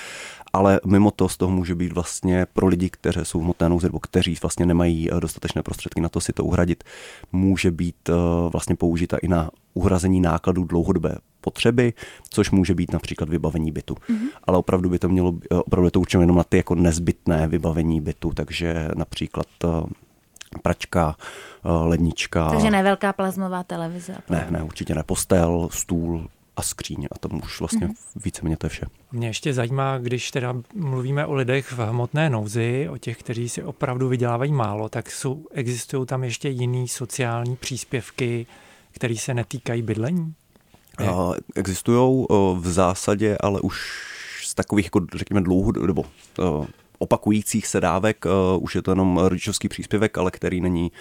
ale 0.52 0.80
mimo 0.86 1.10
to 1.10 1.28
z 1.28 1.36
toho 1.36 1.52
může 1.52 1.74
být 1.74 1.92
vlastně 1.92 2.46
pro 2.52 2.66
lidi, 2.66 2.90
kteří 2.90 3.20
jsou 3.22 3.40
v 3.40 3.42
hmotné 3.42 3.68
nouzi 3.68 3.86
nebo 3.86 3.98
kteří 3.98 4.36
vlastně 4.42 4.66
nemají 4.66 5.12
eh, 5.12 5.20
dostatečné 5.20 5.62
prostředky 5.62 6.00
na 6.00 6.08
to 6.08 6.20
si 6.20 6.32
to 6.32 6.44
uhradit, 6.44 6.84
může 7.32 7.70
být 7.70 8.08
eh, 8.08 8.12
vlastně 8.52 8.76
použita 8.76 9.16
i 9.16 9.28
na 9.28 9.50
uhrazení 9.74 10.20
nákladů 10.20 10.64
dlouhodobé 10.64 11.14
potřeby, 11.40 11.92
což 12.30 12.50
může 12.50 12.74
být 12.74 12.92
například 12.92 13.28
vybavení 13.28 13.72
bytu. 13.72 13.94
Mm-hmm. 13.94 14.28
Ale 14.44 14.58
opravdu 14.58 14.90
by 14.90 14.98
to 14.98 15.08
mělo, 15.08 15.34
eh, 15.52 15.54
opravdu 15.54 15.86
je 15.86 15.90
to 15.90 16.00
určeno 16.00 16.22
jenom 16.22 16.36
na 16.36 16.44
ty 16.44 16.56
jako 16.56 16.74
nezbytné 16.74 17.48
vybavení 17.48 18.00
bytu, 18.00 18.32
takže 18.34 18.88
například 18.96 19.46
pračka, 20.62 21.16
lednička. 21.64 22.50
Takže 22.50 22.70
nevelká 22.70 23.12
plazmová 23.12 23.62
televize. 23.62 24.14
Ne, 24.30 24.46
ne, 24.50 24.62
určitě 24.62 24.94
ne. 24.94 25.02
Postel, 25.02 25.68
stůl, 25.72 26.28
a 26.56 26.62
skříň 26.62 27.06
a 27.10 27.18
tam 27.18 27.40
už 27.44 27.60
vlastně 27.60 27.86
mm-hmm. 27.86 28.22
víceméně 28.24 28.56
to 28.56 28.66
je 28.66 28.70
vše. 28.70 28.86
Mě 29.12 29.26
ještě 29.26 29.54
zajímá, 29.54 29.98
když 29.98 30.30
teda 30.30 30.54
mluvíme 30.74 31.26
o 31.26 31.34
lidech 31.34 31.72
v 31.72 31.78
hmotné 31.78 32.30
nouzi, 32.30 32.88
o 32.88 32.98
těch, 32.98 33.18
kteří 33.18 33.48
si 33.48 33.62
opravdu 33.62 34.08
vydělávají 34.08 34.52
málo, 34.52 34.88
tak 34.88 35.10
jsou, 35.10 35.46
existují 35.52 36.06
tam 36.06 36.24
ještě 36.24 36.48
jiný 36.48 36.88
sociální 36.88 37.56
příspěvky, 37.56 38.46
které 38.90 39.16
se 39.16 39.34
netýkají 39.34 39.82
bydlení? 39.82 40.34
Existují 41.54 42.26
v 42.56 42.68
zásadě, 42.68 43.36
ale 43.40 43.60
už 43.60 44.02
z 44.44 44.54
takových, 44.54 44.86
jako 44.86 45.00
řekněme, 45.14 45.40
dlouho, 45.40 45.72
nebo 45.86 46.04
opakujících 47.02 47.66
se 47.66 47.80
dávek, 47.80 48.24
už 48.58 48.74
je 48.74 48.82
to 48.82 48.90
jenom 48.90 49.18
rodičovský 49.18 49.68
příspěvek, 49.68 50.18
ale 50.18 50.30
který 50.30 50.60
není 50.60 50.92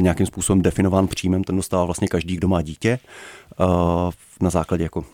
nějakým 0.00 0.26
způsobem 0.26 0.62
definován 0.62 1.06
příjmem, 1.06 1.44
ten 1.44 1.56
dostává 1.56 1.84
vlastně 1.84 2.08
každý, 2.08 2.36
kdo 2.36 2.48
má 2.48 2.62
dítě 2.62 2.98
na 4.40 4.50
základě 4.50 4.84
jako 4.84 5.04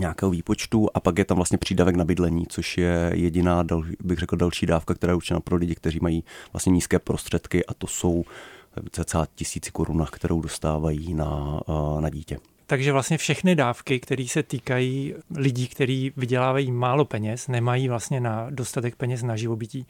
nějakého 0.00 0.30
výpočtu 0.30 0.88
a 0.94 1.00
pak 1.00 1.18
je 1.18 1.24
tam 1.24 1.36
vlastně 1.36 1.58
přídavek 1.58 1.96
na 1.96 2.04
bydlení, 2.04 2.46
což 2.48 2.78
je 2.78 3.10
jediná, 3.14 3.64
bych 4.00 4.18
řekl, 4.18 4.36
další 4.36 4.66
dávka, 4.66 4.94
která 4.94 5.10
je 5.10 5.16
určena 5.16 5.40
pro 5.40 5.56
lidi, 5.56 5.74
kteří 5.74 5.98
mají 6.02 6.24
vlastně 6.52 6.72
nízké 6.72 6.98
prostředky 6.98 7.66
a 7.66 7.74
to 7.74 7.86
jsou 7.86 8.24
cca 8.90 9.26
tisíci 9.34 9.70
korunách, 9.70 10.10
kterou 10.10 10.40
dostávají 10.40 11.14
na, 11.14 11.60
na 12.00 12.10
dítě. 12.10 12.38
Takže 12.72 12.92
vlastně 12.92 13.18
všechny 13.18 13.56
dávky, 13.56 14.00
které 14.00 14.26
se 14.28 14.42
týkají 14.42 15.14
lidí, 15.36 15.68
kteří 15.68 16.12
vydělávají 16.16 16.72
málo 16.72 17.04
peněz, 17.04 17.48
nemají 17.48 17.88
vlastně 17.88 18.20
na 18.20 18.46
dostatek 18.50 18.96
peněz 18.96 19.22
na 19.22 19.36
živobytí, 19.36 19.86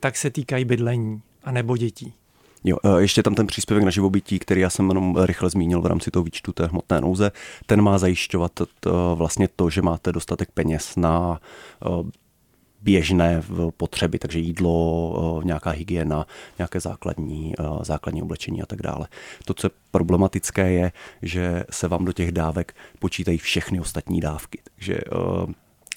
tak 0.00 0.16
se 0.16 0.30
týkají 0.30 0.64
bydlení 0.64 1.22
a 1.44 1.52
nebo 1.52 1.76
dětí. 1.76 2.12
Jo, 2.64 2.76
e, 2.84 3.00
ještě 3.00 3.22
tam 3.22 3.34
ten 3.34 3.46
příspěvek 3.46 3.84
na 3.84 3.90
živobytí, 3.90 4.38
který 4.38 4.60
já 4.60 4.70
jsem 4.70 4.88
jenom 4.88 5.16
rychle 5.22 5.50
zmínil 5.50 5.80
v 5.80 5.86
rámci 5.86 6.10
toho 6.10 6.22
výčtu 6.22 6.52
té 6.52 6.66
hmotné 6.66 7.00
nouze, 7.00 7.32
ten 7.66 7.82
má 7.82 7.98
zajišťovat 7.98 8.52
vlastně 9.14 9.48
to, 9.56 9.70
že 9.70 9.82
máte 9.82 10.12
dostatek 10.12 10.48
peněz 10.54 10.96
na 10.96 11.40
e, 11.86 11.88
běžné 12.82 13.42
potřeby, 13.76 14.18
takže 14.18 14.38
jídlo, 14.38 15.40
e, 15.42 15.44
nějaká 15.44 15.70
hygiena, 15.70 16.26
nějaké 16.58 16.80
základní, 16.80 17.54
základní 17.82 18.22
oblečení 18.22 18.62
a 18.62 18.66
tak 18.66 18.82
dále. 18.82 19.08
To, 19.44 19.54
co 19.54 19.66
je 19.66 19.70
problematické, 19.90 20.72
je, 20.72 20.92
že 21.22 21.64
se 21.70 21.88
vám 21.88 22.04
do 22.04 22.12
těch 22.12 22.32
dávek 22.32 22.74
počítají 22.98 23.38
všechny 23.38 23.80
ostatní 23.80 24.20
dávky. 24.20 24.58
Takže 24.74 24.98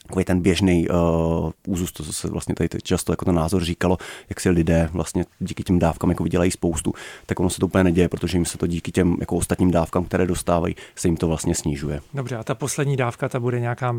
takový 0.07 0.25
ten 0.25 0.41
běžný 0.41 0.87
uh, 0.89 1.51
úzus, 1.67 1.91
to 1.91 2.03
se 2.03 2.27
vlastně 2.27 2.55
tady 2.55 2.69
často 2.83 3.11
jako 3.11 3.25
ten 3.25 3.35
názor 3.35 3.63
říkalo, 3.63 3.97
jak 4.29 4.39
si 4.39 4.49
lidé 4.49 4.89
vlastně 4.93 5.25
díky 5.39 5.63
těm 5.63 5.79
dávkám 5.79 6.09
jako 6.09 6.23
vydělají 6.23 6.51
spoustu, 6.51 6.93
tak 7.25 7.39
ono 7.39 7.49
se 7.49 7.59
to 7.59 7.65
úplně 7.65 7.83
neděje, 7.83 8.09
protože 8.09 8.37
jim 8.37 8.45
se 8.45 8.57
to 8.57 8.67
díky 8.67 8.91
těm 8.91 9.17
jako 9.19 9.35
ostatním 9.35 9.71
dávkám, 9.71 10.05
které 10.05 10.25
dostávají, 10.25 10.75
se 10.95 11.07
jim 11.07 11.17
to 11.17 11.27
vlastně 11.27 11.55
snižuje. 11.55 12.01
Dobře, 12.13 12.35
a 12.35 12.43
ta 12.43 12.55
poslední 12.55 12.97
dávka, 12.97 13.29
ta 13.29 13.39
bude 13.39 13.59
nějaká 13.59 13.95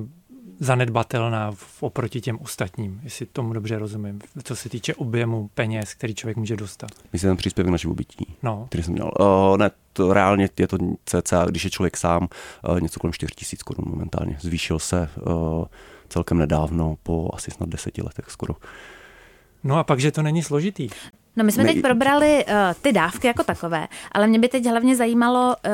zanedbatelná 0.61 1.55
oproti 1.81 2.21
těm 2.21 2.39
ostatním, 2.39 3.01
jestli 3.03 3.27
tomu 3.27 3.53
dobře 3.53 3.79
rozumím, 3.79 4.19
co 4.45 4.57
se 4.57 4.69
týče 4.69 4.95
objemu 4.95 5.51
peněz, 5.55 5.95
který 5.95 6.15
člověk 6.15 6.37
může 6.37 6.57
dostat. 6.57 6.91
Myslím 7.13 7.29
ten 7.29 7.37
příspěvek 7.37 7.71
na 7.71 7.77
živobytí, 7.77 8.37
no. 8.43 8.67
který 8.69 8.83
jsem 8.83 8.93
měl. 8.93 9.11
Uh, 9.21 9.57
ne, 9.59 9.71
to 9.93 10.13
reálně 10.13 10.49
je 10.59 10.69
to 10.69 10.79
cca, 11.05 11.45
když 11.45 11.65
je 11.65 11.71
člověk 11.71 11.97
sám, 11.97 12.29
uh, 12.69 12.81
něco 12.81 13.01
kolem 13.01 13.13
4 13.13 13.33
000 13.53 13.59
korun 13.65 13.85
momentálně. 13.91 14.37
Zvýšil 14.41 14.79
se 14.79 15.09
uh, 15.27 15.65
celkem 16.09 16.39
nedávno, 16.39 16.97
po 17.03 17.31
asi 17.35 17.51
snad 17.51 17.69
deseti 17.69 18.03
letech 18.03 18.31
skoro. 18.31 18.55
No 19.65 19.79
a 19.79 19.85
pak, 19.85 20.01
že 20.01 20.13
to 20.13 20.23
není 20.23 20.43
složitý. 20.43 20.89
No 21.37 21.45
my 21.45 21.53
jsme 21.53 21.65
My... 21.65 21.73
teď 21.73 21.83
probrali 21.83 22.45
uh, 22.45 22.53
ty 22.83 22.93
dávky 22.93 23.27
jako 23.27 23.45
takové, 23.45 23.89
ale 24.13 24.27
mě 24.27 24.39
by 24.39 24.49
teď 24.49 24.67
hlavně 24.67 24.97
zajímalo 24.97 25.57
uh, 25.67 25.73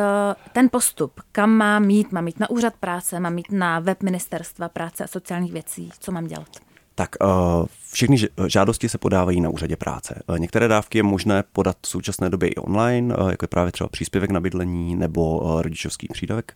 ten 0.52 0.68
postup. 0.72 1.20
Kam 1.32 1.50
mám 1.50 1.86
mít? 1.86 2.12
Mám 2.12 2.24
mít 2.24 2.40
na 2.40 2.50
úřad 2.50 2.74
práce? 2.80 3.20
Mám 3.20 3.34
mít 3.34 3.52
na 3.52 3.80
web 3.80 4.02
ministerstva 4.02 4.68
práce 4.68 5.04
a 5.04 5.06
sociálních 5.06 5.52
věcí? 5.52 5.90
Co 6.00 6.12
mám 6.12 6.26
dělat? 6.26 6.48
Tak 6.94 7.10
uh, 7.20 7.66
všechny 7.92 8.16
žádosti 8.46 8.88
se 8.88 8.98
podávají 8.98 9.40
na 9.40 9.48
úřadě 9.48 9.76
práce. 9.76 10.22
Některé 10.38 10.68
dávky 10.68 10.98
je 10.98 11.02
možné 11.02 11.44
podat 11.52 11.76
v 11.82 11.88
současné 11.88 12.30
době 12.30 12.48
i 12.48 12.54
online, 12.54 13.14
jako 13.30 13.44
je 13.44 13.48
právě 13.48 13.72
třeba 13.72 13.88
příspěvek 13.88 14.30
na 14.30 14.40
bydlení 14.40 14.96
nebo 14.96 15.40
rodičovský 15.62 16.08
přídavek 16.12 16.54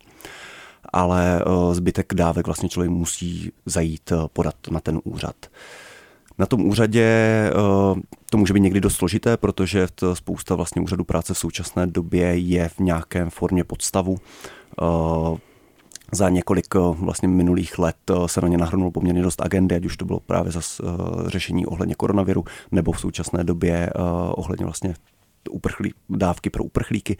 ale 0.92 1.40
eh, 1.40 1.74
zbytek 1.74 2.14
dávek 2.14 2.46
vlastně 2.46 2.68
člověk 2.68 2.90
musí 2.90 3.52
zajít 3.66 4.12
eh, 4.12 4.16
podat 4.32 4.54
na 4.70 4.80
ten 4.80 5.00
úřad. 5.04 5.36
Na 6.38 6.46
tom 6.46 6.66
úřadě 6.66 7.02
eh, 7.02 8.00
to 8.30 8.38
může 8.38 8.54
být 8.54 8.60
někdy 8.60 8.80
dost 8.80 8.96
složité, 8.96 9.36
protože 9.36 9.88
spousta 10.14 10.54
vlastně 10.54 10.82
úřadů 10.82 11.04
práce 11.04 11.34
v 11.34 11.38
současné 11.38 11.86
době 11.86 12.38
je 12.38 12.68
v 12.68 12.78
nějakém 12.78 13.30
formě 13.30 13.64
podstavu. 13.64 14.16
Za 16.12 16.28
několik 16.28 16.74
vlastně 16.74 17.28
minulých 17.28 17.78
let 17.78 17.96
se 18.26 18.40
na 18.40 18.48
ně 18.48 18.58
nahrnul 18.58 18.90
poměrně 18.90 19.22
dost 19.22 19.42
agendy, 19.42 19.74
ať 19.74 19.84
už 19.84 19.96
to 19.96 20.04
bylo 20.04 20.20
právě 20.20 20.52
za 20.52 20.60
řešení 21.26 21.66
ohledně 21.66 21.94
koronaviru, 21.94 22.44
nebo 22.72 22.92
v 22.92 23.00
současné 23.00 23.44
době 23.44 23.90
ohledně 24.30 24.64
vlastně 24.64 24.94
uprchlí, 25.48 25.94
dávky 26.08 26.50
pro 26.50 26.64
uprchlíky, 26.64 27.16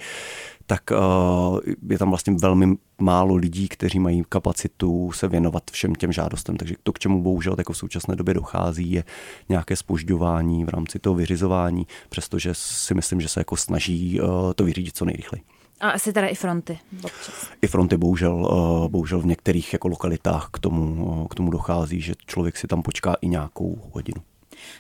tak 0.67 0.83
uh, 0.91 1.59
je 1.91 1.99
tam 1.99 2.09
vlastně 2.09 2.35
velmi 2.35 2.77
málo 2.99 3.35
lidí, 3.35 3.69
kteří 3.69 3.99
mají 3.99 4.23
kapacitu 4.29 5.13
se 5.13 5.29
věnovat 5.29 5.63
všem 5.71 5.95
těm 5.95 6.13
žádostem. 6.13 6.57
Takže 6.57 6.75
to, 6.83 6.93
k 6.93 6.99
čemu 6.99 7.23
bohužel 7.23 7.55
jako 7.59 7.73
v 7.73 7.77
současné 7.77 8.17
době 8.17 8.35
dochází, 8.35 8.93
je 8.93 9.05
nějaké 9.49 9.77
spožďování 9.77 10.65
v 10.65 10.69
rámci 10.69 10.99
toho 10.99 11.17
vyřizování, 11.17 11.87
přestože 12.09 12.51
si 12.53 12.95
myslím, 12.95 13.21
že 13.21 13.29
se 13.29 13.41
jako 13.41 13.57
snaží 13.57 14.21
uh, 14.21 14.29
to 14.55 14.65
vyřídit 14.65 14.97
co 14.97 15.05
nejrychleji. 15.05 15.43
A 15.81 15.91
asi 15.91 16.13
teda 16.13 16.27
i 16.27 16.35
fronty 16.35 16.79
občas. 17.03 17.51
I 17.63 17.67
fronty 17.67 17.97
bohužel, 17.97 18.35
uh, 18.35 18.89
bohužel 18.89 19.21
v 19.21 19.27
některých 19.27 19.73
jako 19.73 19.89
lokalitách 19.89 20.49
k 20.53 20.59
tomu, 20.59 21.27
k 21.27 21.35
tomu 21.35 21.51
dochází, 21.51 22.01
že 22.01 22.15
člověk 22.27 22.57
si 22.57 22.67
tam 22.67 22.83
počká 22.83 23.15
i 23.21 23.29
nějakou 23.29 23.91
hodinu. 23.93 24.23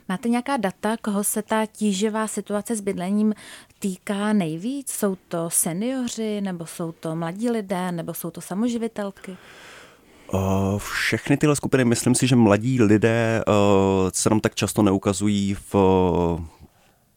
Máte 0.08 0.28
nějaká 0.28 0.56
data, 0.56 0.96
koho 1.02 1.24
se 1.24 1.42
ta 1.42 1.66
tíživá 1.66 2.26
situace 2.26 2.76
s 2.76 2.80
bydlením 2.80 3.34
týká 3.78 4.32
nejvíc? 4.32 4.90
Jsou 4.90 5.16
to 5.28 5.50
seniori, 5.50 6.40
nebo 6.40 6.66
jsou 6.66 6.92
to 6.92 7.16
mladí 7.16 7.50
lidé, 7.50 7.92
nebo 7.92 8.14
jsou 8.14 8.30
to 8.30 8.40
samoživitelky? 8.40 9.36
Všechny 10.78 11.36
tyhle 11.36 11.56
skupiny, 11.56 11.84
myslím 11.84 12.14
si, 12.14 12.26
že 12.26 12.36
mladí 12.36 12.82
lidé 12.82 13.42
se 14.12 14.30
nám 14.30 14.40
tak 14.40 14.54
často 14.54 14.82
neukazují 14.82 15.56
v 15.72 15.74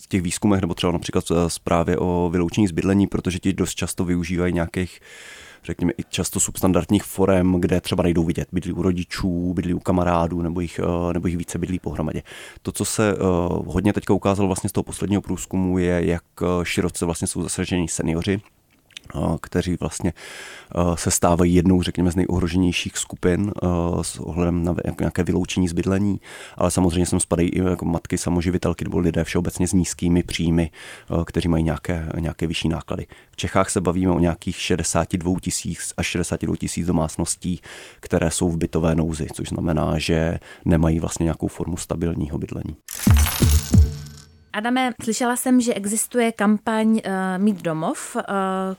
těch 0.09 0.21
výzkumech, 0.21 0.61
nebo 0.61 0.73
třeba 0.73 0.91
například 0.91 1.25
zprávě 1.47 1.97
o 1.97 2.29
vyloučení 2.31 2.67
z 2.67 2.71
bydlení, 2.71 3.07
protože 3.07 3.39
ti 3.39 3.53
dost 3.53 3.75
často 3.75 4.05
využívají 4.05 4.53
nějakých 4.53 4.99
řekněme, 5.63 5.91
i 5.97 6.03
často 6.09 6.39
substandardních 6.39 7.03
forem, 7.03 7.55
kde 7.59 7.81
třeba 7.81 8.03
nejdou 8.03 8.23
vidět. 8.23 8.47
Bydlí 8.51 8.73
u 8.73 8.81
rodičů, 8.81 9.53
bydlí 9.53 9.73
u 9.73 9.79
kamarádů, 9.79 10.41
nebo 10.41 10.59
jich, 10.59 10.79
eh, 10.79 11.13
nebo 11.13 11.27
jich 11.27 11.37
více 11.37 11.57
bydlí 11.57 11.79
pohromadě. 11.79 12.23
To, 12.61 12.71
co 12.71 12.85
se 12.85 13.13
uh, 13.13 13.19
hodně 13.73 13.93
teďka 13.93 14.13
ukázalo 14.13 14.47
vlastně 14.47 14.69
z 14.69 14.73
toho 14.73 14.83
posledního 14.83 15.21
průzkumu, 15.21 15.77
je, 15.77 16.05
jak 16.05 16.23
eh, 16.41 16.65
široce 16.65 17.05
vlastně 17.05 17.27
jsou 17.27 17.41
zasaženi 17.41 17.87
seniori 17.87 18.41
kteří 19.41 19.77
vlastně 19.79 20.13
se 20.95 21.11
stávají 21.11 21.55
jednou, 21.55 21.81
řekněme, 21.81 22.11
z 22.11 22.15
nejohroženějších 22.15 22.97
skupin 22.97 23.51
s 24.01 24.19
ohledem 24.19 24.63
na 24.63 24.75
nějaké 24.99 25.23
vyloučení 25.23 25.67
z 25.67 25.73
bydlení, 25.73 26.21
ale 26.57 26.71
samozřejmě 26.71 27.05
sem 27.05 27.19
spadají 27.19 27.49
i 27.49 27.59
jako 27.59 27.85
matky 27.85 28.17
samoživitelky 28.17 28.85
nebo 28.85 28.99
lidé 28.99 29.23
všeobecně 29.23 29.67
s 29.67 29.73
nízkými 29.73 30.23
příjmy, 30.23 30.71
kteří 31.25 31.47
mají 31.47 31.63
nějaké, 31.63 32.09
nějaké 32.19 32.47
vyšší 32.47 32.69
náklady. 32.69 33.07
V 33.31 33.35
Čechách 33.35 33.69
se 33.69 33.81
bavíme 33.81 34.11
o 34.11 34.19
nějakých 34.19 34.55
62 34.55 35.39
tisíc 35.39 35.93
až 35.97 36.07
62 36.07 36.55
tisíc 36.55 36.87
domácností, 36.87 37.61
které 37.99 38.31
jsou 38.31 38.49
v 38.49 38.57
bytové 38.57 38.95
nouzi, 38.95 39.27
což 39.33 39.49
znamená, 39.49 39.99
že 39.99 40.39
nemají 40.65 40.99
vlastně 40.99 41.23
nějakou 41.23 41.47
formu 41.47 41.77
stabilního 41.77 42.37
bydlení. 42.37 42.75
Adame, 44.53 44.91
slyšela 45.03 45.35
jsem, 45.35 45.61
že 45.61 45.73
existuje 45.73 46.31
kampaň 46.31 46.87
uh, 46.87 47.01
Mít 47.37 47.61
domov. 47.61 48.15
Uh, 48.15 48.23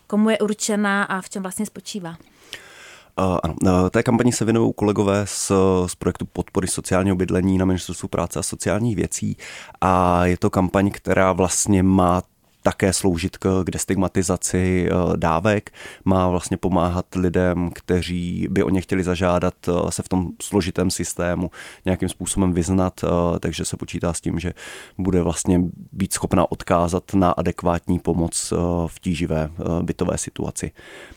komu 0.07 0.31
je 0.31 0.39
určena 0.39 1.05
a 1.05 1.21
v 1.21 1.31
čem 1.31 1.43
vlastně 1.43 1.67
spočívá? 1.67 2.11
Uh, 2.11 3.39
ano, 3.43 3.55
uh, 3.63 3.91
té 3.91 4.03
kampani 4.03 4.33
se 4.33 4.45
věnují 4.45 4.73
kolegové 4.77 5.27
z, 5.27 5.53
z 5.87 5.95
projektu 5.95 6.25
podpory 6.25 6.69
sociálního 6.69 7.17
bydlení 7.17 7.59
na 7.59 7.65
Ministerstvu 7.65 8.09
práce 8.09 8.39
a 8.39 8.43
sociálních 8.43 8.97
věcí 8.97 9.37
a 9.81 10.25
je 10.27 10.37
to 10.37 10.51
kampaň, 10.51 10.91
která 10.91 11.33
vlastně 11.33 11.83
má 11.83 12.23
také 12.63 12.93
sloužit 12.93 13.37
k, 13.37 13.65
k 13.65 13.71
destigmatizaci 13.71 14.89
eh, 14.91 15.17
dávek, 15.17 15.71
má 16.05 16.29
vlastně 16.29 16.57
pomáhat 16.57 17.15
lidem, 17.15 17.71
kteří 17.75 18.49
by 18.51 18.63
o 18.63 18.71
ně 18.71 18.81
chtěli 18.81 19.05
zažádat, 19.05 19.55
eh, 19.69 19.91
se 19.91 20.03
v 20.03 20.09
tom 20.09 20.29
složitém 20.43 20.91
systému 20.91 21.51
nějakým 21.85 22.09
způsobem 22.09 22.53
vyznat, 22.53 23.01
eh, 23.05 23.39
takže 23.39 23.65
se 23.65 23.77
počítá 23.77 24.13
s 24.13 24.21
tím, 24.21 24.39
že 24.39 24.53
bude 24.99 25.23
vlastně 25.23 25.61
být 25.93 26.13
schopna 26.13 26.53
odkázat 26.53 27.15
na 27.15 27.31
adekvátní 27.31 27.99
pomoc 27.99 28.53
v 28.87 29.01
tíživé 29.01 29.51
bytové 29.83 30.19
situaci. 30.19 30.71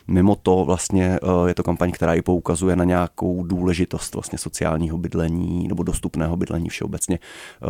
Mimo 0.06 0.36
to 0.36 0.64
vlastně 0.64 1.18
je 1.46 1.54
to 1.54 1.62
kampaň, 1.62 1.92
která 1.92 2.14
i 2.14 2.22
poukazuje 2.22 2.76
na 2.76 2.84
nějakou 2.84 3.42
důležitost 3.42 4.14
vlastně 4.14 4.38
sociálního 4.38 4.98
bydlení 4.98 5.68
nebo 5.68 5.82
dostupného 5.82 6.36
bydlení 6.36 6.68
všeobecně 6.68 7.18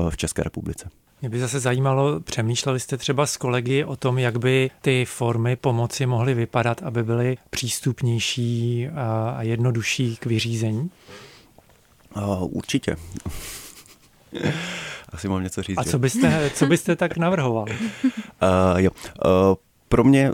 v 0.09 0.17
České 0.17 0.43
republice. 0.43 0.91
Mě 1.25 1.31
by 1.31 1.41
zase 1.41 1.61
zajímalo, 1.61 2.21
přemýšleli 2.21 2.81
jste 2.81 2.97
třeba 2.97 3.27
s 3.27 3.37
kolegy 3.37 3.85
o 3.85 3.97
tom, 3.97 4.19
jak 4.19 4.39
by 4.39 4.71
ty 4.81 5.05
formy 5.05 5.57
pomoci 5.57 6.07
mohly 6.07 6.35
vypadat, 6.35 6.83
aby 6.83 7.03
byly 7.03 7.37
přístupnější 7.51 8.89
a 8.89 9.39
jednodušší 9.43 10.17
k 10.17 10.27
vyřízení? 10.27 10.91
Uh, 12.17 12.57
určitě. 12.57 12.97
Asi 15.13 15.29
mám 15.29 15.43
něco 15.43 15.63
říct. 15.63 15.79
A 15.79 15.85
co 15.85 15.99
byste, 15.99 16.51
co 16.55 16.67
byste 16.67 16.97
tak 16.97 17.17
navrhoval? 17.17 17.65
Uh, 18.43 18.81
jo. 18.81 18.91
Uh, 19.25 19.55
pro 19.94 20.04
mě, 20.04 20.30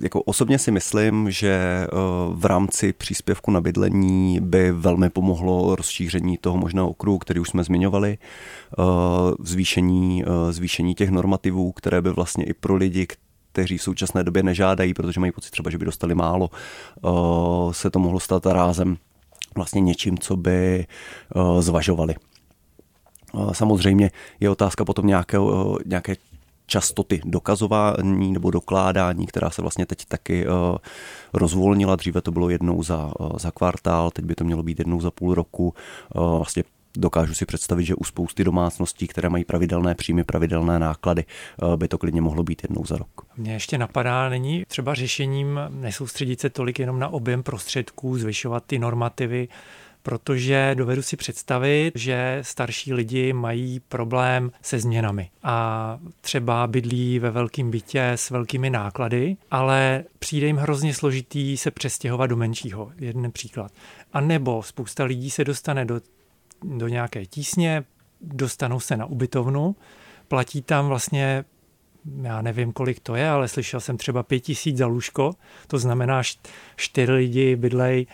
jako 0.00 0.22
osobně 0.22 0.58
si 0.58 0.70
myslím, 0.70 1.30
že 1.30 1.86
v 2.32 2.44
rámci 2.44 2.92
příspěvku 2.92 3.50
na 3.50 3.60
bydlení 3.60 4.40
by 4.40 4.72
velmi 4.72 5.10
pomohlo 5.10 5.76
rozšíření 5.76 6.38
toho 6.38 6.56
možného 6.56 6.88
okruhu, 6.90 7.18
který 7.18 7.40
už 7.40 7.48
jsme 7.48 7.64
zmiňovali, 7.64 8.18
zvýšení, 9.40 10.24
zvýšení 10.50 10.94
těch 10.94 11.10
normativů, 11.10 11.72
které 11.72 12.02
by 12.02 12.10
vlastně 12.10 12.44
i 12.44 12.54
pro 12.54 12.76
lidi, 12.76 13.06
kteří 13.52 13.78
v 13.78 13.82
současné 13.82 14.24
době 14.24 14.42
nežádají, 14.42 14.94
protože 14.94 15.20
mají 15.20 15.32
pocit 15.32 15.50
třeba, 15.50 15.70
že 15.70 15.78
by 15.78 15.84
dostali 15.84 16.14
málo, 16.14 16.50
se 17.70 17.90
to 17.90 17.98
mohlo 17.98 18.20
stát 18.20 18.46
rázem 18.46 18.96
vlastně 19.56 19.80
něčím, 19.80 20.18
co 20.18 20.36
by 20.36 20.86
zvažovali. 21.60 22.14
Samozřejmě 23.52 24.10
je 24.40 24.50
otázka 24.50 24.84
potom 24.84 25.06
nějaké, 25.06 25.38
nějaké 25.86 26.14
častoty 26.72 27.20
dokazování 27.24 28.32
nebo 28.32 28.50
dokládání, 28.50 29.26
která 29.26 29.50
se 29.50 29.62
vlastně 29.62 29.86
teď 29.86 30.04
taky 30.04 30.46
rozvolnila. 31.32 31.96
Dříve 31.96 32.20
to 32.20 32.30
bylo 32.30 32.50
jednou 32.50 32.82
za, 32.82 33.12
za 33.36 33.50
kvartál, 33.50 34.10
teď 34.10 34.24
by 34.24 34.34
to 34.34 34.44
mělo 34.44 34.62
být 34.62 34.78
jednou 34.78 35.00
za 35.00 35.10
půl 35.10 35.34
roku. 35.34 35.74
Vlastně 36.14 36.64
dokážu 36.96 37.34
si 37.34 37.46
představit, 37.46 37.84
že 37.84 37.94
u 37.94 38.04
spousty 38.04 38.44
domácností, 38.44 39.08
které 39.08 39.28
mají 39.28 39.44
pravidelné 39.44 39.94
příjmy, 39.94 40.24
pravidelné 40.24 40.78
náklady, 40.78 41.24
by 41.76 41.88
to 41.88 41.98
klidně 41.98 42.20
mohlo 42.20 42.42
být 42.42 42.62
jednou 42.62 42.84
za 42.84 42.96
rok. 42.96 43.08
Mně 43.36 43.52
ještě 43.52 43.78
napadá, 43.78 44.28
není 44.28 44.64
třeba 44.68 44.94
řešením 44.94 45.60
nesoustředit 45.68 46.40
se 46.40 46.50
tolik 46.50 46.78
jenom 46.78 46.98
na 46.98 47.08
objem 47.08 47.42
prostředků, 47.42 48.18
zvyšovat 48.18 48.64
ty 48.66 48.78
normativy, 48.78 49.48
protože 50.02 50.74
dovedu 50.74 51.02
si 51.02 51.16
představit, 51.16 51.92
že 51.94 52.38
starší 52.42 52.92
lidi 52.92 53.32
mají 53.32 53.80
problém 53.80 54.52
se 54.62 54.78
změnami 54.78 55.30
a 55.42 55.98
třeba 56.20 56.66
bydlí 56.66 57.18
ve 57.18 57.30
velkém 57.30 57.70
bytě 57.70 58.08
s 58.08 58.30
velkými 58.30 58.70
náklady, 58.70 59.36
ale 59.50 60.04
přijde 60.18 60.46
jim 60.46 60.56
hrozně 60.56 60.94
složitý 60.94 61.56
se 61.56 61.70
přestěhovat 61.70 62.30
do 62.30 62.36
menšího. 62.36 62.92
Jeden 62.98 63.32
příklad. 63.32 63.72
A 64.12 64.20
nebo 64.20 64.62
spousta 64.62 65.04
lidí 65.04 65.30
se 65.30 65.44
dostane 65.44 65.84
do, 65.84 66.00
do 66.62 66.88
nějaké 66.88 67.26
tísně, 67.26 67.84
dostanou 68.20 68.80
se 68.80 68.96
na 68.96 69.06
ubytovnu, 69.06 69.76
platí 70.28 70.62
tam 70.62 70.86
vlastně 70.86 71.44
já 72.22 72.42
nevím, 72.42 72.72
kolik 72.72 73.00
to 73.00 73.14
je, 73.14 73.28
ale 73.28 73.48
slyšel 73.48 73.80
jsem 73.80 73.96
třeba 73.96 74.22
pět 74.22 74.40
tisíc 74.40 74.76
za 74.76 74.86
lůžko, 74.86 75.32
to 75.66 75.78
znamená 75.78 76.22
čtyři 76.76 77.12
lidi 77.12 77.56
bydlej 77.56 78.06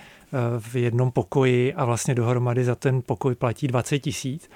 v 0.58 0.76
jednom 0.76 1.10
pokoji 1.10 1.74
a 1.74 1.84
vlastně 1.84 2.14
dohromady 2.14 2.64
za 2.64 2.74
ten 2.74 3.02
pokoj 3.02 3.34
platí 3.34 3.66
20 3.66 3.98
tisíc. 3.98 4.50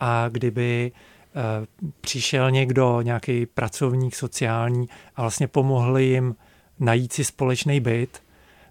A 0.00 0.28
kdyby 0.28 0.92
eh, 0.92 1.66
přišel 2.00 2.50
někdo, 2.50 3.00
nějaký 3.02 3.46
pracovník 3.46 4.16
sociální 4.16 4.88
a 5.16 5.20
vlastně 5.22 5.48
pomohli 5.48 6.04
jim 6.04 6.36
najít 6.80 7.12
si 7.12 7.24
společný 7.24 7.80
byt, 7.80 8.22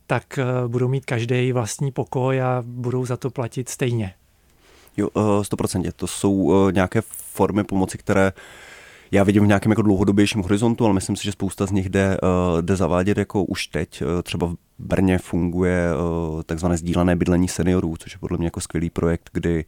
tak 0.07 0.38
eh, 0.38 0.67
budou 0.67 0.88
mít 0.88 1.05
každý 1.05 1.51
vlastní 1.51 1.91
pokoj 1.91 2.41
a 2.41 2.63
budou 2.65 3.05
za 3.05 3.17
to 3.17 3.29
platit 3.29 3.69
stejně. 3.69 4.13
Jo, 4.97 5.10
100%. 5.41 5.88
Eh, 5.88 5.91
to 5.91 6.07
jsou 6.07 6.69
nějaké 6.69 7.01
formy 7.07 7.63
pomoci, 7.63 7.97
které 7.97 8.31
já 9.12 9.24
vidím 9.24 9.43
v 9.43 9.48
nějakém 9.48 9.72
jako 9.72 9.82
dlouhodobějším 9.82 10.41
horizontu, 10.41 10.86
ale 10.86 10.93
myslím 10.93 11.15
si, 11.15 11.24
že 11.24 11.32
spousta 11.32 11.65
z 11.65 11.72
nich 11.72 11.89
jde, 11.89 12.17
uh, 12.24 12.62
jde 12.62 12.76
zavádět 12.76 13.17
jako 13.17 13.43
už 13.43 13.67
teď. 13.67 14.02
Uh, 14.02 14.08
třeba 14.24 14.48
v 14.48 14.56
Brně 14.80 15.17
funguje 15.17 15.89
uh, 15.93 16.41
takzvané 16.43 16.78
sdílené 16.78 17.15
bydlení 17.15 17.48
seniorů, 17.48 17.96
což 18.00 18.12
je 18.12 18.20
podle 18.20 18.38
mě 18.38 18.48
jako 18.48 18.62
skvělý 18.62 18.89
projekt, 18.89 19.30
kdy 19.34 19.65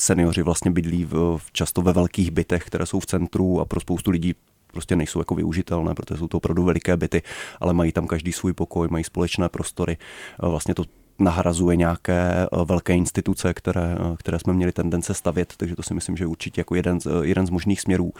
seniori 0.00 0.42
vlastně 0.42 0.70
bydlí 0.70 1.04
v, 1.04 1.40
často 1.52 1.82
ve 1.82 1.92
velkých 1.92 2.30
bytech, 2.30 2.64
které 2.64 2.86
jsou 2.86 3.00
v 3.00 3.06
centru 3.06 3.60
a 3.60 3.64
pro 3.64 3.80
spoustu 3.80 4.10
lidí 4.10 4.34
prostě 4.72 4.96
nejsou 4.96 5.18
jako 5.18 5.34
využitelné, 5.34 5.94
protože 5.94 6.18
jsou 6.18 6.28
to 6.28 6.36
opravdu 6.36 6.64
veliké 6.64 6.96
byty, 6.96 7.22
ale 7.60 7.74
mají 7.74 7.92
tam 7.92 8.06
každý 8.06 8.32
svůj 8.32 8.52
pokoj, 8.52 8.88
mají 8.90 9.04
společné 9.04 9.48
prostory. 9.48 9.96
Vlastně 10.38 10.74
to 10.74 10.84
nahrazuje 11.18 11.76
nějaké 11.76 12.46
eh, 12.52 12.64
velké 12.64 12.94
instituce, 12.94 13.54
které, 13.54 13.96
eh, 14.00 14.16
které 14.16 14.38
jsme 14.38 14.52
měli 14.52 14.72
tendence 14.72 15.14
stavět, 15.14 15.54
takže 15.56 15.76
to 15.76 15.82
si 15.82 15.94
myslím, 15.94 16.16
že 16.16 16.24
je 16.24 16.28
určitě 16.28 16.60
jako 16.60 16.74
jeden 16.74 17.00
z, 17.00 17.06
eh, 17.06 17.10
jeden 17.22 17.46
z 17.46 17.50
možných 17.50 17.80
směrů. 17.80 18.12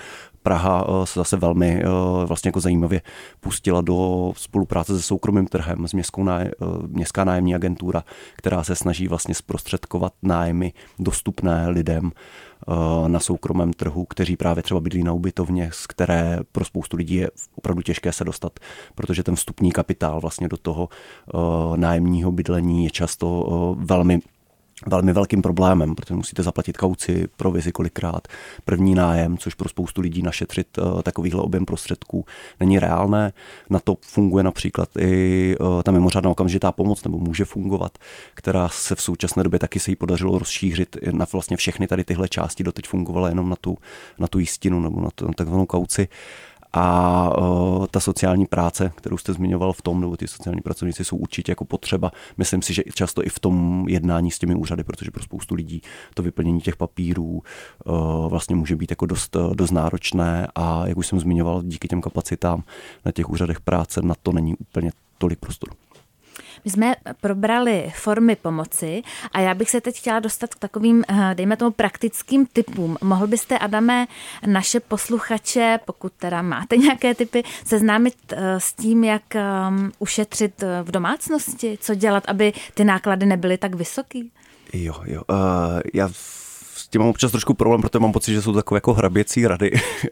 Praha 0.43 0.87
se 1.05 1.21
zase 1.21 1.37
velmi 1.37 1.83
vlastně 2.25 2.49
jako 2.49 2.61
zajímavě 2.61 3.01
pustila 3.41 3.81
do 3.81 4.33
spolupráce 4.37 4.97
se 4.97 5.03
soukromým 5.03 5.47
trhem, 5.47 5.89
s 5.89 5.93
městskou 5.93 6.25
náj, 6.25 6.51
městská 6.87 7.25
nájemní 7.25 7.55
agentura, 7.55 8.05
která 8.37 8.65
se 8.65 8.75
snaží 8.75 9.09
vlastně 9.09 9.35
zprostředkovat 9.35 10.13
nájmy 10.23 10.73
dostupné 10.99 11.69
lidem 11.69 12.13
na 13.07 13.21
soukromém 13.21 13.73
trhu, 13.73 14.05
kteří 14.05 14.37
právě 14.37 14.63
třeba 14.63 14.81
bydlí 14.81 15.03
na 15.03 15.13
ubytovně, 15.13 15.71
z 15.73 15.87
které 15.87 16.39
pro 16.53 16.65
spoustu 16.65 16.97
lidí 16.97 17.15
je 17.15 17.31
opravdu 17.55 17.83
těžké 17.83 18.13
se 18.13 18.25
dostat, 18.25 18.61
protože 18.95 19.23
ten 19.23 19.37
vstupní 19.37 19.73
kapitál 19.73 20.21
vlastně 20.21 20.49
do 20.49 20.57
toho 20.57 20.89
eh, 20.93 21.77
nájemního 21.77 22.33
bydlení 22.33 22.85
je 22.85 22.91
často 22.91 23.49
eh, 23.81 23.85
velmi 23.85 24.21
velmi 24.87 25.13
velkým 25.13 25.43
problémem, 25.43 25.95
protože 25.95 26.15
musíte 26.15 26.43
zaplatit 26.43 26.77
kauci, 26.77 27.29
provizi 27.37 27.73
kolikrát, 27.73 28.29
první 28.65 28.95
nájem, 28.95 29.39
což 29.39 29.55
pro 29.55 29.69
spoustu 29.69 30.01
lidí 30.01 30.23
našetřit 30.23 30.79
uh, 30.79 31.03
takovýhle 31.03 31.43
objem 31.43 31.65
prostředků 31.65 32.25
není 32.61 32.79
reálné. 32.79 33.33
Na 33.71 33.79
to 33.79 33.97
funguje 34.01 34.45
například 34.45 34.89
i 34.99 35.57
uh, 35.61 35.83
ta 35.83 35.93
mimořádná 35.93 36.31
okamžitá 36.31 36.73
pomoc, 36.73 37.05
nebo 37.05 37.19
může 37.19 37.45
fungovat, 37.45 37.99
která 38.35 38.69
se 38.69 38.95
v 38.95 39.03
současné 39.03 39.43
době 39.43 39.59
taky 39.59 39.81
se 39.81 39.91
jí 39.91 39.97
podařilo 39.97 40.39
rozšířit 40.39 40.97
na 41.13 41.27
vlastně 41.33 41.57
všechny 41.57 41.87
tady 41.87 42.05
tyhle 42.05 42.29
části, 42.29 42.65
doteď 42.65 42.89
fungovala 42.89 43.29
jenom 43.29 43.49
na 43.49 43.57
tu, 43.57 43.79
na 44.19 44.27
tu 44.27 44.39
jistinu 44.39 44.81
nebo 44.81 45.01
na, 45.01 45.09
tu, 45.15 45.27
na 45.27 45.33
takzvanou 45.33 45.67
kauci. 45.67 46.09
A 46.73 47.39
uh, 47.39 47.87
ta 47.87 48.01
sociální 48.01 48.47
práce, 48.47 48.93
kterou 48.95 49.17
jste 49.17 49.33
zmiňoval 49.33 49.73
v 49.73 49.83
tom, 49.83 50.01
nebo 50.01 50.17
ty 50.17 50.29
sociální 50.29 50.61
pracovníci 50.61 51.05
jsou 51.05 51.17
určitě 51.17 51.53
jako 51.53 51.65
potřeba. 51.65 52.13
Myslím 52.37 52.63
si, 52.63 52.75
že 52.75 52.83
často 52.95 53.27
i 53.27 53.29
v 53.29 53.39
tom 53.39 53.85
jednání 53.89 54.31
s 54.31 54.39
těmi 54.39 54.55
úřady, 54.55 54.85
protože 54.85 55.11
pro 55.11 55.23
spoustu 55.23 55.55
lidí 55.55 55.83
to 56.15 56.23
vyplnění 56.23 56.61
těch 56.61 56.77
papírů 56.77 57.43
uh, 57.85 58.29
vlastně 58.29 58.57
může 58.57 58.77
být 58.77 58.91
jako 58.91 59.07
dost, 59.07 59.37
dost 59.55 59.71
náročné 59.71 60.49
a 60.55 60.87
jak 60.87 60.99
už 60.99 61.07
jsem 61.07 61.21
zmiňoval, 61.21 61.63
díky 61.63 61.89
těm 61.89 62.01
kapacitám 62.01 62.63
na 63.05 63.13
těch 63.13 63.31
úřadech 63.31 63.61
práce 63.61 64.03
na 64.03 64.15
to 64.23 64.33
není 64.33 64.57
úplně 64.57 64.91
tolik 65.19 65.39
prostoru. 65.39 65.88
My 66.65 66.71
jsme 66.71 66.95
probrali 67.21 67.93
formy 67.97 68.37
pomoci 68.37 69.03
a 69.33 69.41
já 69.41 69.55
bych 69.55 69.71
se 69.71 69.81
teď 69.81 69.99
chtěla 69.99 70.21
dostat 70.21 70.55
k 70.55 70.59
takovým, 70.59 71.05
eh, 71.09 71.35
dejme 71.35 71.57
tomu, 71.57 71.71
praktickým 71.71 72.47
typům. 72.47 72.97
Mohl 73.03 73.27
byste, 73.27 73.59
Adame, 73.59 74.07
naše 74.47 74.81
posluchače, 74.81 75.81
pokud 75.85 76.13
teda 76.13 76.43
máte 76.43 76.77
nějaké 76.77 77.15
typy, 77.15 77.45
seznámit 77.65 78.15
eh, 78.33 78.61
s 78.61 78.73
tím, 78.73 79.05
jak 79.05 79.37
ehm, 79.37 79.93
ušetřit 79.99 80.63
eh, 80.63 80.83
v 80.83 80.91
domácnosti, 80.91 81.79
co 81.81 81.95
dělat, 81.95 82.25
aby 82.27 82.53
ty 82.75 82.85
náklady 82.85 83.27
nebyly 83.27 83.59
tak 83.59 83.75
vysoký? 83.75 84.31
Jo, 84.73 84.95
jo. 85.07 85.23
Uh, 85.31 85.37
já 85.95 86.09
tím 86.91 87.01
mám 87.01 87.11
občas 87.11 87.31
trošku 87.31 87.55
problém, 87.55 87.81
protože 87.81 87.99
mám 87.99 88.13
pocit, 88.13 88.33
že 88.33 88.43
jsou 88.43 88.53
takové 88.53 88.77
jako 88.77 88.95
hraběcí 88.95 89.47
rady, 89.47 89.71
eh, 90.05 90.11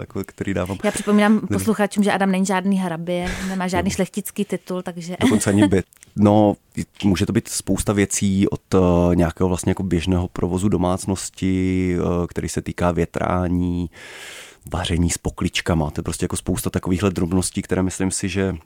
jako, 0.00 0.22
který 0.26 0.54
dávám. 0.54 0.78
Já 0.84 0.90
připomínám 0.90 1.40
posluchačům, 1.40 2.04
že 2.04 2.12
Adam 2.12 2.30
není 2.30 2.46
žádný 2.46 2.78
hrabě, 2.78 3.30
nemá 3.48 3.68
žádný 3.68 3.90
šlechtický 3.90 4.44
titul, 4.44 4.82
takže... 4.82 5.16
Dokonce 5.20 5.50
ani 5.50 5.68
byt. 5.68 5.84
No, 6.16 6.56
může 7.04 7.26
to 7.26 7.32
být 7.32 7.48
spousta 7.48 7.92
věcí 7.92 8.48
od 8.48 8.74
uh, 8.74 9.14
nějakého 9.14 9.48
vlastně 9.48 9.70
jako 9.70 9.82
běžného 9.82 10.28
provozu 10.28 10.68
domácnosti, 10.68 11.96
uh, 11.98 12.26
který 12.26 12.48
se 12.48 12.62
týká 12.62 12.90
větrání, 12.90 13.90
vaření 14.72 15.10
s 15.10 15.18
pokličkama. 15.18 15.90
To 15.90 15.98
je 16.00 16.02
prostě 16.02 16.24
jako 16.24 16.36
spousta 16.36 16.70
takovýchhle 16.70 17.10
drobností, 17.10 17.62
které 17.62 17.82
myslím 17.82 18.10
si, 18.10 18.28
že 18.28 18.56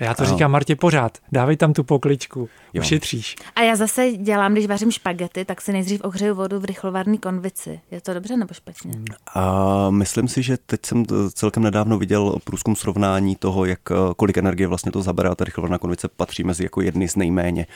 já 0.00 0.14
to 0.14 0.22
ano. 0.22 0.32
říkám 0.32 0.50
Martě 0.50 0.76
pořád. 0.76 1.18
Dávej 1.32 1.56
tam 1.56 1.72
tu 1.72 1.84
pokličku, 1.84 2.48
jo. 2.74 2.82
ušetříš. 2.82 3.36
A 3.56 3.62
já 3.62 3.76
zase 3.76 4.12
dělám, 4.12 4.52
když 4.52 4.66
vařím 4.66 4.90
špagety, 4.90 5.44
tak 5.44 5.60
si 5.60 5.72
nejdřív 5.72 6.00
ohřeju 6.04 6.34
vodu 6.34 6.60
v 6.60 6.64
rychlovarné 6.64 7.18
konvici. 7.18 7.80
Je 7.90 8.00
to 8.00 8.14
dobře 8.14 8.36
nebo 8.36 8.54
špatně? 8.54 8.92
A 9.34 9.90
myslím 9.90 10.28
si, 10.28 10.42
že 10.42 10.56
teď 10.66 10.86
jsem 10.86 11.04
celkem 11.32 11.62
nedávno 11.62 11.98
viděl 11.98 12.36
průzkum 12.44 12.76
srovnání 12.76 13.36
toho, 13.36 13.64
jak 13.64 13.80
kolik 14.16 14.38
energie 14.38 14.66
vlastně 14.66 14.92
to 14.92 15.02
zabere 15.02 15.28
a 15.28 15.34
ta 15.34 15.44
rychlovarná 15.44 15.78
konvice 15.78 16.08
patří 16.08 16.44
mezi 16.44 16.62
jako 16.62 16.80
jedny 16.80 17.08
z 17.08 17.16
nejméně 17.16 17.66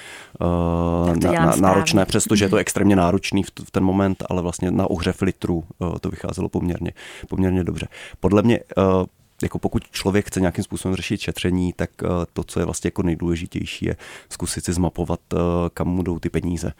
uh, 0.40 1.16
na, 1.16 1.32
na, 1.32 1.56
náročné, 1.56 2.04
přestože 2.04 2.44
je 2.44 2.48
to 2.48 2.56
extrémně 2.64 2.96
náročný 2.96 3.42
v, 3.42 3.50
v 3.64 3.70
ten 3.70 3.84
moment, 3.84 4.22
ale 4.28 4.42
vlastně 4.42 4.70
na 4.70 4.90
ohřev 4.90 5.22
litru 5.22 5.64
uh, 5.78 5.98
to 5.98 6.10
vycházelo 6.10 6.48
poměrně, 6.48 6.92
poměrně 7.28 7.64
dobře. 7.64 7.88
Podle 8.20 8.42
mě 8.42 8.60
uh, 8.76 9.04
jako 9.42 9.58
pokud 9.58 9.84
člověk 9.90 10.26
chce 10.26 10.40
nějakým 10.40 10.64
způsobem 10.64 10.96
řešit 10.96 11.20
šetření, 11.20 11.72
tak 11.72 11.90
eh, 12.02 12.06
to, 12.32 12.44
co 12.44 12.60
je 12.60 12.64
vlastně 12.64 12.88
jako 12.88 13.02
nejdůležitější, 13.02 13.86
je 13.86 13.96
zkusit 14.28 14.64
si 14.64 14.72
zmapovat, 14.72 15.20
eh, 15.34 15.36
kam 15.74 15.88
mu 15.88 16.02
jdou 16.02 16.18
ty 16.18 16.30
peníze. 16.30 16.72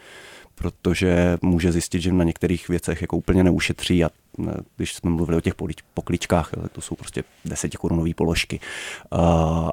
Protože 0.55 1.39
může 1.43 1.73
zjistit, 1.73 2.01
že 2.01 2.13
na 2.13 2.25
některých 2.25 2.69
věcech 2.69 3.03
jako 3.03 3.17
úplně 3.17 3.45
neušetří 3.45 4.05
a 4.05 4.11
eh, 4.49 4.53
když 4.77 4.95
jsme 4.95 5.11
mluvili 5.11 5.39
o 5.39 5.41
těch 5.41 5.55
pokličkách, 5.95 6.51
to 6.73 6.81
jsou 6.81 6.95
prostě 6.95 7.25
desetikorunové 7.45 8.11
položky, 8.15 8.61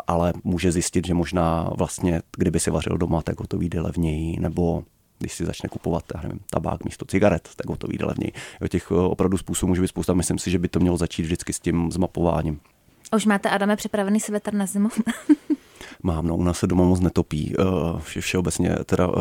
ale 0.08 0.34
může 0.44 0.72
zjistit, 0.72 1.08
že 1.08 1.14
možná 1.14 1.70
vlastně, 1.78 2.22
kdyby 2.38 2.60
si 2.60 2.72
vařil 2.72 2.98
doma, 2.98 3.22
tak 3.22 3.40
ho 3.40 3.48
to 3.48 3.58
vyjde 3.58 3.82
levněji, 3.82 4.40
nebo 4.40 4.84
když 5.20 5.34
si 5.34 5.46
začne 5.46 5.70
kupovat 5.70 6.04
nevím, 6.24 6.40
tabák 6.50 6.86
místo 6.86 7.06
cigaret, 7.06 7.50
tak 7.56 7.70
ho 7.70 7.76
to 7.76 7.88
vyjde 7.88 8.06
levněji. 8.06 8.32
O 8.62 8.68
těch 8.68 8.92
opravdu 8.92 9.38
způsobů 9.38 9.70
může 9.70 9.82
být 9.82 9.88
spousta, 9.88 10.14
myslím 10.14 10.38
si, 10.38 10.52
že 10.52 10.60
by 10.60 10.68
to 10.68 10.80
mělo 10.80 10.98
začít 10.98 11.22
vždycky 11.22 11.54
s 11.54 11.60
tím 11.60 11.92
zmapováním 11.92 12.60
už 13.16 13.26
máte, 13.26 13.50
Adame, 13.50 13.76
připravený 13.76 14.20
svetr 14.20 14.54
na 14.54 14.66
zimu? 14.66 14.90
Mám, 16.04 16.28
no, 16.28 16.38
u 16.38 16.44
nás 16.44 16.60
se 16.60 16.68
doma 16.68 16.84
moc 16.84 17.00
netopí. 17.00 17.56
Uh, 17.60 18.00
vše, 18.00 18.22
všeobecně 18.22 18.76
teda 18.86 19.08
uh, 19.08 19.14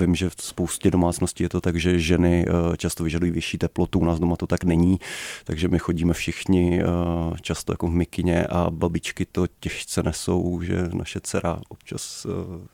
vím, 0.00 0.14
že 0.14 0.30
v 0.30 0.34
spoustě 0.38 0.90
domácností 0.90 1.42
je 1.42 1.48
to 1.48 1.60
tak, 1.60 1.76
že 1.76 1.98
ženy 1.98 2.46
uh, 2.46 2.76
často 2.76 3.04
vyžadují 3.04 3.32
vyšší 3.32 3.58
teplotu, 3.58 3.98
u 3.98 4.04
nás 4.04 4.18
doma 4.20 4.36
to 4.36 4.46
tak 4.46 4.64
není, 4.64 4.98
takže 5.44 5.68
my 5.68 5.78
chodíme 5.78 6.14
všichni 6.14 6.82
často 7.40 7.72
jako 7.72 7.86
v 7.86 7.90
mikině 7.90 8.46
a 8.46 8.70
babičky 8.70 9.26
to 9.26 9.46
těžce 9.60 10.02
nesou, 10.02 10.62
že 10.62 10.88
naše 10.92 11.20
dcera 11.20 11.60
občas 11.68 12.26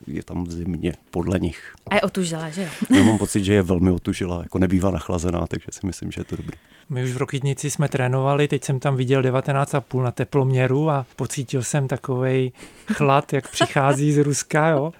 je 0.06 0.22
tam 0.22 0.44
v 0.44 0.52
zimě 0.52 0.92
podle 1.10 1.38
nich. 1.38 1.74
A 1.90 1.94
je 1.94 2.00
otužila, 2.00 2.50
že 2.50 2.62
jo? 2.62 2.96
Já 2.96 3.02
mám 3.02 3.18
pocit, 3.18 3.44
že 3.44 3.54
je 3.54 3.62
velmi 3.62 3.90
otužila, 3.90 4.42
jako 4.42 4.58
nebývá 4.58 4.90
nachlazená, 4.90 5.46
takže 5.46 5.66
si 5.70 5.86
myslím, 5.86 6.12
že 6.12 6.20
je 6.20 6.24
to 6.24 6.36
dobrý. 6.36 6.58
My 6.90 7.04
už 7.04 7.12
v 7.12 7.16
Rokytnici 7.16 7.70
jsme 7.70 7.88
trénovali, 7.88 8.48
teď 8.48 8.64
jsem 8.64 8.80
tam 8.80 8.96
viděl 8.96 9.22
19,5 9.22 10.02
na 10.02 10.10
teploměru 10.10 10.90
a 10.90 11.06
pocítil 11.16 11.62
jsem 11.62 11.88
takový 11.88 12.52
chlad, 12.92 13.32
jak 13.32 13.48
přichází 13.50 14.12
z 14.12 14.18
Ruska. 14.18 14.68
Jo? 14.68 14.92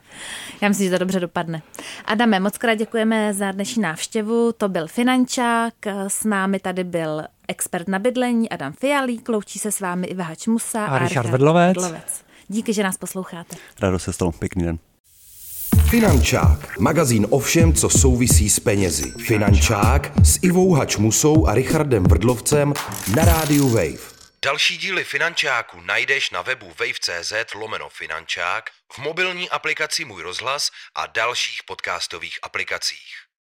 Já 0.60 0.68
myslím, 0.68 0.86
že 0.86 0.90
to 0.90 0.98
dobře 0.98 1.20
dopadne. 1.20 1.62
Adame, 2.04 2.40
moc 2.40 2.58
krát 2.58 2.74
děkujeme 2.74 3.34
za 3.34 3.52
dnešní 3.52 3.82
návštěvu. 3.82 4.52
To 4.52 4.68
byl 4.68 4.86
Finančák, 4.86 5.74
s 6.08 6.24
námi 6.24 6.60
tady 6.60 6.84
byl 6.84 7.22
expert 7.48 7.88
na 7.88 7.98
bydlení 7.98 8.48
Adam 8.48 8.72
Fialík, 8.72 9.28
loučí 9.28 9.58
se 9.58 9.72
s 9.72 9.80
vámi 9.80 10.06
Iva 10.06 10.24
Hačmusa 10.24 10.84
a, 10.84 10.96
a 10.96 10.98
Richard 10.98 11.30
Vedlovec. 11.30 11.76
Díky, 12.48 12.72
že 12.72 12.82
nás 12.82 12.96
posloucháte. 12.96 13.56
Rádo 13.80 13.98
se 13.98 14.12
stalo, 14.12 14.32
pěkný 14.32 14.64
den. 14.64 14.78
Finančák, 15.90 16.78
magazín 16.78 17.26
o 17.30 17.38
všem, 17.38 17.74
co 17.74 17.90
souvisí 17.90 18.50
s 18.50 18.60
penězi. 18.60 19.12
Finančák 19.26 20.12
s 20.24 20.38
Ivou 20.42 20.74
Hačmusou 20.74 21.46
a 21.46 21.54
Richardem 21.54 22.04
Vrdlovcem 22.04 22.72
na 23.16 23.24
rádiu 23.24 23.68
Wave. 23.68 24.10
Další 24.44 24.78
díly 24.78 25.04
Finančáku 25.04 25.80
najdeš 25.80 26.30
na 26.30 26.42
webu 26.42 26.66
wave.cz 26.66 27.54
lomeno 27.54 27.88
Finančák, 27.88 28.70
v 28.92 28.98
mobilní 28.98 29.50
aplikaci 29.50 30.04
Můj 30.04 30.22
rozhlas 30.22 30.70
a 30.94 31.06
dalších 31.06 31.62
podcastových 31.62 32.38
aplikacích. 32.42 33.19